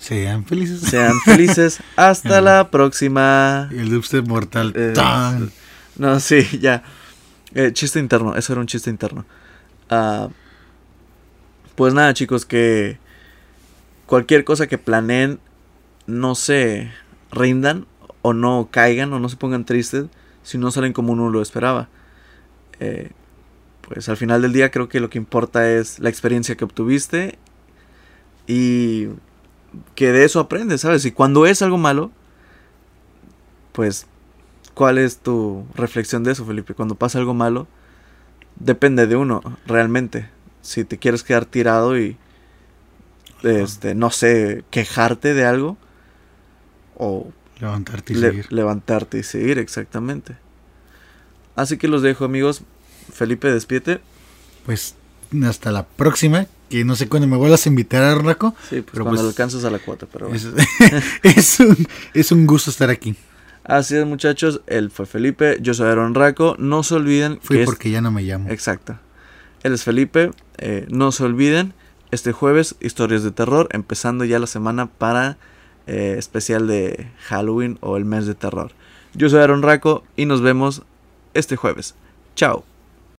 Sean 0.00 0.46
felices. 0.46 0.80
sean 0.80 1.14
felices. 1.24 1.78
Hasta 1.96 2.40
la 2.40 2.70
próxima. 2.70 3.68
el 3.70 3.90
dubstep 3.90 4.26
mortal. 4.26 4.72
Eh, 4.74 4.92
¡Tan! 4.94 5.52
No, 5.96 6.18
sí, 6.18 6.58
ya. 6.58 6.82
Eh, 7.54 7.72
chiste 7.72 7.98
interno, 7.98 8.34
eso 8.34 8.52
era 8.52 8.60
un 8.60 8.66
chiste 8.66 8.88
interno. 8.88 9.26
Ah, 9.90 10.28
pues 11.74 11.92
nada, 11.92 12.14
chicos, 12.14 12.46
que 12.46 12.98
cualquier 14.06 14.44
cosa 14.44 14.66
que 14.66 14.78
planeen 14.78 15.38
no 16.06 16.34
se 16.34 16.90
rindan 17.30 17.86
o 18.22 18.32
no 18.32 18.68
caigan 18.70 19.12
o 19.12 19.20
no 19.20 19.28
se 19.28 19.36
pongan 19.36 19.64
tristes 19.64 20.06
si 20.42 20.58
no 20.58 20.70
salen 20.70 20.94
como 20.94 21.12
uno 21.12 21.28
lo 21.28 21.42
esperaba. 21.42 21.88
Eh, 22.80 23.10
pues 23.82 24.08
al 24.08 24.16
final 24.16 24.40
del 24.40 24.52
día 24.52 24.70
creo 24.70 24.88
que 24.88 25.00
lo 25.00 25.10
que 25.10 25.18
importa 25.18 25.70
es 25.70 25.98
la 25.98 26.08
experiencia 26.08 26.56
que 26.56 26.64
obtuviste 26.64 27.38
y 28.46 29.08
que 30.00 30.12
de 30.12 30.24
eso 30.24 30.40
aprendes, 30.40 30.80
¿sabes? 30.80 31.04
Y 31.04 31.12
cuando 31.12 31.44
es 31.44 31.60
algo 31.60 31.76
malo, 31.76 32.10
pues 33.72 34.06
¿Cuál 34.72 34.96
es 34.96 35.18
tu 35.18 35.66
reflexión 35.74 36.24
de 36.24 36.32
eso, 36.32 36.46
Felipe? 36.46 36.72
Cuando 36.72 36.94
pasa 36.94 37.18
algo 37.18 37.34
malo, 37.34 37.66
depende 38.56 39.06
de 39.06 39.14
uno, 39.16 39.42
realmente. 39.66 40.30
Si 40.62 40.84
te 40.84 40.96
quieres 40.96 41.22
quedar 41.22 41.44
tirado 41.44 41.98
y, 41.98 42.16
este, 43.42 43.94
no 43.94 44.10
sé, 44.10 44.64
quejarte 44.70 45.34
de 45.34 45.44
algo, 45.44 45.76
o 46.96 47.30
Levantarte 47.58 48.14
y 48.14 48.16
le- 48.16 48.28
seguir. 48.30 48.50
levantarte 48.52 49.18
y 49.18 49.22
seguir, 49.22 49.58
exactamente. 49.58 50.36
Así 51.56 51.76
que 51.76 51.88
los 51.88 52.00
dejo, 52.00 52.24
amigos. 52.24 52.62
Felipe, 53.12 53.52
despídete. 53.52 54.00
Pues 54.64 54.94
hasta 55.44 55.72
la 55.72 55.84
próxima. 55.84 56.46
Que 56.70 56.84
no 56.84 56.96
sé 56.96 57.08
cuándo 57.08 57.26
me 57.28 57.36
vuelvas 57.36 57.66
a 57.66 57.68
invitar 57.68 58.02
a 58.04 58.14
Raco. 58.14 58.54
Sí, 58.70 58.80
pues 58.80 58.86
Pero 58.92 59.04
cuando 59.04 59.20
pues- 59.22 59.32
alcances 59.32 59.64
a 59.64 59.70
la 59.70 59.78
cuota, 59.80 60.06
pero 60.10 60.28
bueno. 60.28 60.40
Es, 61.22 61.26
es 61.36 61.60
un, 61.60 61.76
es 62.14 62.32
un 62.32 62.46
gusto 62.46 62.70
estar 62.70 62.88
aquí. 62.90 63.14
Así 63.64 63.96
es, 63.96 64.06
muchachos. 64.06 64.62
Él 64.66 64.90
fue 64.90 65.04
Felipe, 65.06 65.58
yo 65.60 65.74
soy 65.74 65.88
Aaron 65.88 66.14
Raco. 66.14 66.56
No 66.58 66.82
se 66.82 66.94
olviden 66.94 67.38
Fui 67.42 67.56
que 67.56 67.62
es- 67.64 67.66
porque 67.68 67.90
ya 67.90 68.00
no 68.00 68.10
me 68.10 68.22
llamo. 68.22 68.48
Exacto. 68.50 68.98
Él 69.62 69.74
es 69.74 69.82
Felipe. 69.84 70.30
eh, 70.58 70.86
no 70.90 71.12
se 71.12 71.24
olviden, 71.24 71.74
este 72.12 72.32
jueves, 72.32 72.76
historias 72.80 73.22
de 73.22 73.30
terror, 73.30 73.68
empezando 73.72 74.24
ya 74.24 74.38
la 74.38 74.46
semana 74.46 74.86
para 74.86 75.36
eh, 75.86 76.14
especial 76.18 76.66
de 76.68 77.08
Halloween 77.28 77.78
o 77.80 77.96
el 77.96 78.04
mes 78.04 78.26
de 78.26 78.34
terror. 78.34 78.72
Yo 79.14 79.28
soy 79.28 79.40
Aaron 79.40 79.62
Raco 79.62 80.04
y 80.16 80.26
nos 80.26 80.40
vemos 80.40 80.82
este 81.34 81.56
jueves. 81.56 81.94
Chao. 82.36 82.64